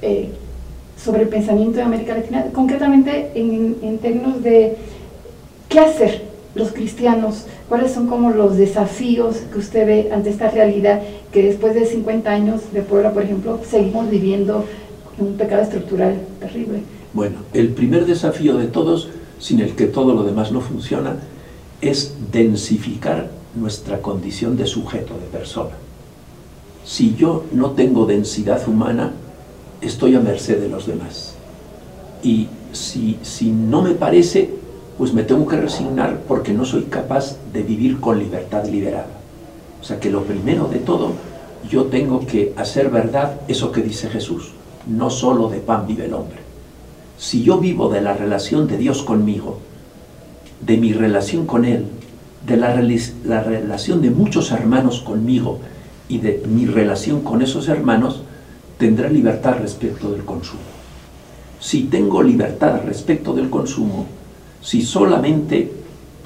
eh, 0.00 0.30
sobre 0.96 1.22
el 1.22 1.28
pensamiento 1.28 1.76
de 1.76 1.82
América 1.82 2.14
Latina, 2.14 2.46
concretamente 2.52 3.32
en, 3.34 3.98
términos 3.98 4.42
de 4.42 4.76
qué 5.68 5.80
hacer 5.80 6.31
los 6.54 6.72
cristianos, 6.72 7.46
cuáles 7.68 7.92
son 7.92 8.06
como 8.06 8.30
los 8.30 8.56
desafíos 8.56 9.36
que 9.52 9.58
usted 9.58 9.86
ve 9.86 10.10
ante 10.12 10.30
esta 10.30 10.50
realidad 10.50 11.00
que 11.32 11.42
después 11.42 11.74
de 11.74 11.86
50 11.86 12.30
años 12.30 12.60
de 12.72 12.82
Puebla, 12.82 13.12
por 13.12 13.22
ejemplo, 13.22 13.60
seguimos 13.68 14.10
viviendo 14.10 14.64
un 15.18 15.34
pecado 15.34 15.62
estructural 15.62 16.20
terrible. 16.40 16.80
Bueno, 17.14 17.36
el 17.52 17.68
primer 17.68 18.06
desafío 18.06 18.56
de 18.56 18.66
todos, 18.66 19.08
sin 19.38 19.60
el 19.60 19.74
que 19.74 19.86
todo 19.86 20.14
lo 20.14 20.24
demás 20.24 20.52
no 20.52 20.60
funciona, 20.60 21.16
es 21.80 22.14
densificar 22.30 23.30
nuestra 23.54 24.00
condición 24.00 24.56
de 24.56 24.66
sujeto, 24.66 25.14
de 25.14 25.26
persona. 25.26 25.72
Si 26.84 27.14
yo 27.16 27.44
no 27.52 27.72
tengo 27.72 28.06
densidad 28.06 28.66
humana, 28.68 29.12
estoy 29.80 30.14
a 30.14 30.20
merced 30.20 30.60
de 30.60 30.68
los 30.68 30.86
demás. 30.86 31.34
Y 32.22 32.48
si, 32.72 33.18
si 33.22 33.50
no 33.50 33.82
me 33.82 33.92
parece, 33.92 34.61
pues 34.98 35.12
me 35.12 35.22
tengo 35.22 35.46
que 35.46 35.56
resignar 35.56 36.20
porque 36.28 36.52
no 36.52 36.64
soy 36.64 36.84
capaz 36.84 37.36
de 37.52 37.62
vivir 37.62 38.00
con 38.00 38.18
libertad 38.18 38.66
liberada. 38.66 39.06
O 39.80 39.84
sea 39.84 39.98
que 39.98 40.10
lo 40.10 40.22
primero 40.24 40.68
de 40.68 40.78
todo, 40.78 41.12
yo 41.68 41.84
tengo 41.84 42.26
que 42.26 42.52
hacer 42.56 42.90
verdad 42.90 43.40
eso 43.48 43.72
que 43.72 43.82
dice 43.82 44.08
Jesús. 44.08 44.52
no 44.86 45.10
solo 45.10 45.48
de 45.48 45.58
pan 45.58 45.86
vive 45.86 46.06
el 46.06 46.14
hombre. 46.14 46.38
Si 47.16 47.44
yo 47.44 47.58
vivo 47.58 47.88
de 47.88 48.00
la 48.00 48.14
relación 48.14 48.66
de 48.66 48.78
Dios 48.78 49.02
conmigo, 49.02 49.60
de 50.60 50.76
mi 50.76 50.92
relación 50.92 51.46
con 51.46 51.64
Él, 51.64 51.86
de 52.46 52.56
la, 52.56 52.74
la 53.24 53.42
relación 53.44 54.02
de 54.02 54.10
muchos 54.10 54.50
hermanos 54.50 55.00
conmigo 55.00 55.60
y 56.08 56.18
de 56.18 56.42
mi 56.48 56.66
relación 56.66 57.20
con 57.20 57.42
esos 57.42 57.68
hermanos, 57.68 58.22
tendré 58.78 59.08
libertad 59.10 59.56
respecto 59.60 60.10
del 60.10 60.24
consumo. 60.24 60.62
Si 61.60 61.84
tengo 61.84 62.22
libertad 62.24 62.80
respecto 62.84 63.32
del 63.34 63.50
consumo, 63.50 64.06
si 64.62 64.82
solamente 64.82 65.72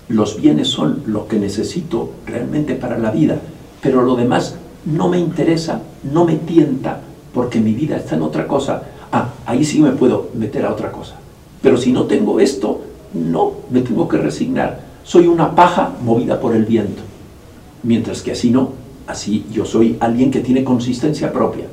los 0.08 0.40
bienes 0.40 0.68
son 0.68 1.02
lo 1.06 1.26
que 1.26 1.38
necesito 1.38 2.10
realmente 2.26 2.74
para 2.74 2.98
la 2.98 3.10
vida, 3.10 3.40
pero 3.80 4.02
lo 4.02 4.14
demás 4.14 4.56
no 4.84 5.08
me 5.08 5.18
interesa, 5.18 5.82
no 6.04 6.24
me 6.24 6.36
tienta, 6.36 7.00
porque 7.34 7.60
mi 7.60 7.72
vida 7.72 7.96
está 7.96 8.14
en 8.14 8.22
otra 8.22 8.46
cosa, 8.46 8.82
ah, 9.10 9.30
ahí 9.46 9.64
sí 9.64 9.80
me 9.80 9.90
puedo 9.90 10.30
meter 10.34 10.64
a 10.64 10.72
otra 10.72 10.92
cosa. 10.92 11.16
Pero 11.60 11.76
si 11.76 11.92
no 11.92 12.04
tengo 12.04 12.38
esto, 12.38 12.82
no, 13.14 13.52
me 13.70 13.80
tengo 13.80 14.08
que 14.08 14.18
resignar. 14.18 14.80
Soy 15.02 15.26
una 15.26 15.54
paja 15.54 15.94
movida 16.02 16.40
por 16.40 16.54
el 16.54 16.64
viento. 16.64 17.02
Mientras 17.82 18.22
que 18.22 18.32
así 18.32 18.50
no, 18.50 18.72
así 19.06 19.46
yo 19.52 19.64
soy 19.64 19.96
alguien 20.00 20.30
que 20.30 20.40
tiene 20.40 20.62
consistencia 20.62 21.32
propia. 21.32 21.66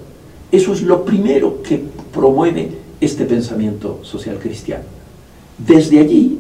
Eso 0.52 0.73
es 0.73 0.82
lo 0.82 1.04
primero 1.04 1.62
que 1.62 1.84
promueve 2.12 2.71
este 3.02 3.26
pensamiento 3.26 3.99
social 4.04 4.38
cristiano. 4.39 4.84
Desde 5.58 5.99
allí 5.99 6.39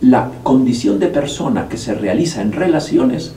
la 0.00 0.30
condición 0.42 0.98
de 0.98 1.08
persona 1.08 1.68
que 1.68 1.78
se 1.78 1.94
realiza 1.94 2.42
en 2.42 2.52
relaciones 2.52 3.32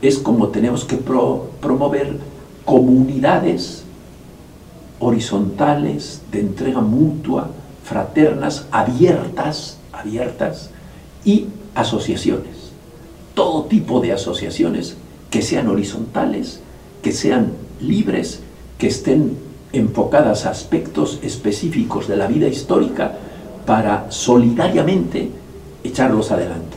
es 0.00 0.18
como 0.18 0.48
tenemos 0.48 0.84
que 0.84 0.96
promover 0.96 2.18
comunidades 2.64 3.84
horizontales 5.00 6.22
de 6.32 6.40
entrega 6.40 6.80
mutua, 6.80 7.50
fraternas, 7.84 8.66
abiertas, 8.70 9.78
abiertas 9.92 10.70
y 11.24 11.46
asociaciones. 11.74 12.72
Todo 13.34 13.64
tipo 13.64 14.00
de 14.00 14.12
asociaciones 14.12 14.96
que 15.30 15.42
sean 15.42 15.68
horizontales, 15.68 16.60
que 17.02 17.12
sean 17.12 17.52
libres, 17.80 18.40
que 18.78 18.88
estén 18.88 19.36
enfocadas 19.72 20.46
a 20.46 20.50
aspectos 20.50 21.18
específicos 21.22 22.08
de 22.08 22.16
la 22.16 22.26
vida 22.26 22.48
histórica 22.48 23.12
para 23.66 24.10
solidariamente 24.10 25.30
echarlos 25.88 26.30
adelante. 26.30 26.76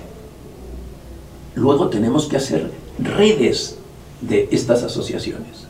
Luego 1.56 1.90
tenemos 1.90 2.28
que 2.28 2.38
hacer 2.38 2.72
redes 3.00 3.78
de 4.22 4.48
estas 4.52 4.84
asociaciones. 4.84 5.68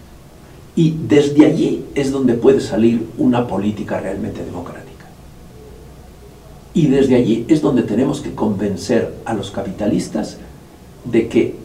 Y 0.75 0.95
desde 1.07 1.45
allí 1.45 1.85
es 1.95 2.11
donde 2.11 2.33
puede 2.33 2.61
salir 2.61 3.07
una 3.17 3.47
política 3.47 3.99
realmente 3.99 4.43
democrática. 4.43 5.05
Y 6.73 6.87
desde 6.87 7.15
allí 7.15 7.45
es 7.49 7.61
donde 7.61 7.83
tenemos 7.83 8.21
que 8.21 8.33
convencer 8.33 9.15
a 9.25 9.33
los 9.33 9.51
capitalistas 9.51 10.37
de 11.03 11.27
que 11.27 11.55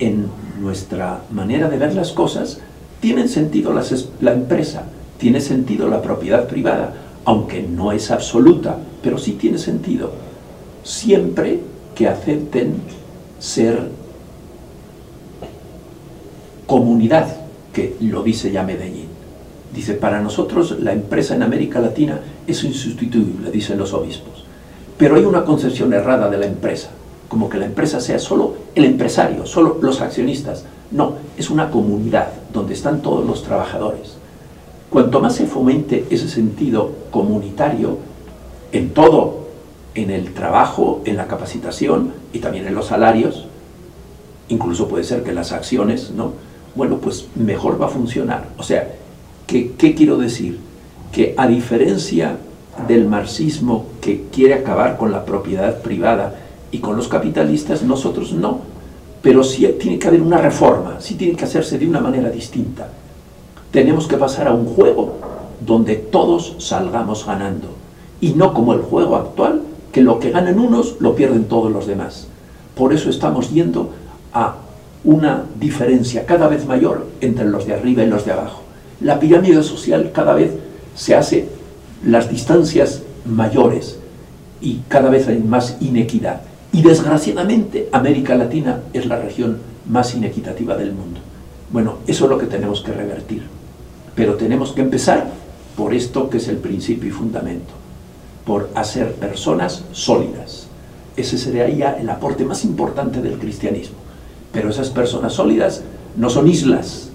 en 0.00 0.26
nuestra 0.60 1.22
manera 1.30 1.68
de 1.68 1.78
ver 1.78 1.94
las 1.94 2.12
cosas 2.12 2.58
tiene 3.00 3.28
sentido 3.28 3.72
la 4.20 4.32
empresa, 4.32 4.84
tiene 5.18 5.40
sentido 5.40 5.88
la 5.88 6.02
propiedad 6.02 6.48
privada, 6.48 6.94
aunque 7.24 7.62
no 7.62 7.92
es 7.92 8.10
absoluta, 8.10 8.78
pero 9.02 9.18
sí 9.18 9.32
tiene 9.32 9.58
sentido 9.58 10.27
siempre 10.88 11.60
que 11.94 12.08
acepten 12.08 12.76
ser 13.38 13.90
comunidad, 16.66 17.36
que 17.72 17.96
lo 18.00 18.22
dice 18.22 18.50
ya 18.50 18.62
Medellín. 18.62 19.08
Dice, 19.74 19.94
para 19.94 20.20
nosotros 20.22 20.80
la 20.80 20.92
empresa 20.94 21.34
en 21.34 21.42
América 21.42 21.78
Latina 21.80 22.20
es 22.46 22.64
insustituible, 22.64 23.50
dicen 23.50 23.76
los 23.78 23.92
obispos. 23.92 24.44
Pero 24.96 25.16
hay 25.16 25.24
una 25.24 25.44
concepción 25.44 25.92
errada 25.92 26.30
de 26.30 26.38
la 26.38 26.46
empresa, 26.46 26.88
como 27.28 27.50
que 27.50 27.58
la 27.58 27.66
empresa 27.66 28.00
sea 28.00 28.18
solo 28.18 28.54
el 28.74 28.86
empresario, 28.86 29.44
solo 29.44 29.78
los 29.82 30.00
accionistas. 30.00 30.64
No, 30.90 31.16
es 31.36 31.50
una 31.50 31.70
comunidad 31.70 32.28
donde 32.52 32.72
están 32.72 33.02
todos 33.02 33.26
los 33.26 33.42
trabajadores. 33.42 34.16
Cuanto 34.88 35.20
más 35.20 35.34
se 35.34 35.46
fomente 35.46 36.06
ese 36.08 36.28
sentido 36.28 36.92
comunitario 37.10 37.98
en 38.72 38.90
todo 38.90 39.47
en 40.02 40.10
el 40.10 40.32
trabajo, 40.32 41.02
en 41.04 41.16
la 41.16 41.26
capacitación 41.26 42.12
y 42.32 42.38
también 42.38 42.66
en 42.66 42.74
los 42.74 42.86
salarios, 42.86 43.46
incluso 44.48 44.88
puede 44.88 45.04
ser 45.04 45.22
que 45.22 45.32
las 45.32 45.52
acciones, 45.52 46.10
¿no? 46.10 46.32
Bueno, 46.74 46.98
pues 46.98 47.28
mejor 47.34 47.80
va 47.80 47.86
a 47.86 47.90
funcionar. 47.90 48.48
O 48.58 48.62
sea, 48.62 48.94
¿qué, 49.46 49.72
qué 49.76 49.94
quiero 49.94 50.16
decir? 50.16 50.58
Que 51.12 51.34
a 51.36 51.46
diferencia 51.46 52.36
del 52.86 53.06
marxismo 53.06 53.86
que 54.00 54.26
quiere 54.32 54.54
acabar 54.54 54.96
con 54.96 55.10
la 55.10 55.24
propiedad 55.24 55.80
privada 55.82 56.36
y 56.70 56.78
con 56.78 56.96
los 56.96 57.08
capitalistas, 57.08 57.82
nosotros 57.82 58.32
no. 58.32 58.60
Pero 59.22 59.42
sí 59.42 59.66
tiene 59.80 59.98
que 59.98 60.06
haber 60.06 60.22
una 60.22 60.38
reforma, 60.38 61.00
sí 61.00 61.14
tiene 61.14 61.34
que 61.34 61.44
hacerse 61.44 61.78
de 61.78 61.88
una 61.88 62.00
manera 62.00 62.30
distinta. 62.30 62.88
Tenemos 63.72 64.06
que 64.06 64.16
pasar 64.16 64.46
a 64.46 64.52
un 64.52 64.66
juego 64.66 65.16
donde 65.66 65.96
todos 65.96 66.54
salgamos 66.58 67.26
ganando 67.26 67.68
y 68.20 68.30
no 68.34 68.54
como 68.54 68.72
el 68.74 68.80
juego 68.80 69.16
actual 69.16 69.62
que 69.98 70.04
lo 70.04 70.20
que 70.20 70.30
ganan 70.30 70.60
unos 70.60 70.94
lo 71.00 71.16
pierden 71.16 71.46
todos 71.46 71.72
los 71.72 71.88
demás. 71.88 72.28
Por 72.76 72.94
eso 72.94 73.10
estamos 73.10 73.50
yendo 73.50 73.90
a 74.32 74.54
una 75.02 75.42
diferencia 75.58 76.24
cada 76.24 76.46
vez 76.46 76.66
mayor 76.66 77.08
entre 77.20 77.46
los 77.46 77.66
de 77.66 77.74
arriba 77.74 78.04
y 78.04 78.06
los 78.06 78.24
de 78.24 78.30
abajo. 78.30 78.62
La 79.00 79.18
pirámide 79.18 79.60
social 79.64 80.12
cada 80.14 80.34
vez 80.34 80.52
se 80.94 81.16
hace 81.16 81.48
las 82.06 82.30
distancias 82.30 83.02
mayores 83.24 83.98
y 84.60 84.82
cada 84.86 85.10
vez 85.10 85.26
hay 85.26 85.40
más 85.40 85.78
inequidad. 85.80 86.42
Y 86.72 86.82
desgraciadamente 86.82 87.88
América 87.90 88.36
Latina 88.36 88.82
es 88.92 89.06
la 89.06 89.18
región 89.18 89.58
más 89.90 90.14
inequitativa 90.14 90.76
del 90.76 90.92
mundo. 90.92 91.18
Bueno, 91.72 91.96
eso 92.06 92.26
es 92.26 92.30
lo 92.30 92.38
que 92.38 92.46
tenemos 92.46 92.82
que 92.82 92.92
revertir. 92.92 93.42
Pero 94.14 94.34
tenemos 94.34 94.70
que 94.70 94.82
empezar 94.82 95.26
por 95.76 95.92
esto 95.92 96.30
que 96.30 96.36
es 96.36 96.46
el 96.46 96.58
principio 96.58 97.08
y 97.08 97.12
fundamento 97.12 97.87
por 98.48 98.70
hacer 98.74 99.12
personas 99.16 99.84
sólidas. 99.92 100.68
Ese 101.18 101.36
sería 101.36 101.98
el 101.98 102.08
aporte 102.08 102.46
más 102.46 102.64
importante 102.64 103.20
del 103.20 103.38
cristianismo. 103.38 103.98
Pero 104.52 104.70
esas 104.70 104.88
personas 104.88 105.34
sólidas 105.34 105.82
no 106.16 106.30
son 106.30 106.48
islas, 106.48 107.10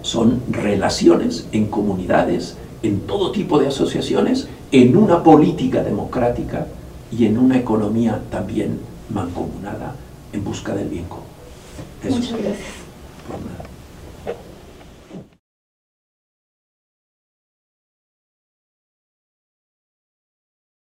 son 0.00 0.40
relaciones 0.50 1.46
en 1.52 1.66
comunidades, 1.66 2.56
en 2.82 3.00
todo 3.00 3.30
tipo 3.30 3.58
de 3.58 3.66
asociaciones, 3.66 4.48
en 4.72 4.96
una 4.96 5.22
política 5.22 5.82
democrática 5.82 6.66
y 7.12 7.26
en 7.26 7.36
una 7.36 7.58
economía 7.58 8.22
también 8.30 8.80
mancomunada 9.10 9.96
en 10.32 10.42
busca 10.42 10.74
del 10.74 10.88
bien 10.88 11.04
común. 11.04 11.24
Muchas 12.08 12.30
gracias. 12.30 13.69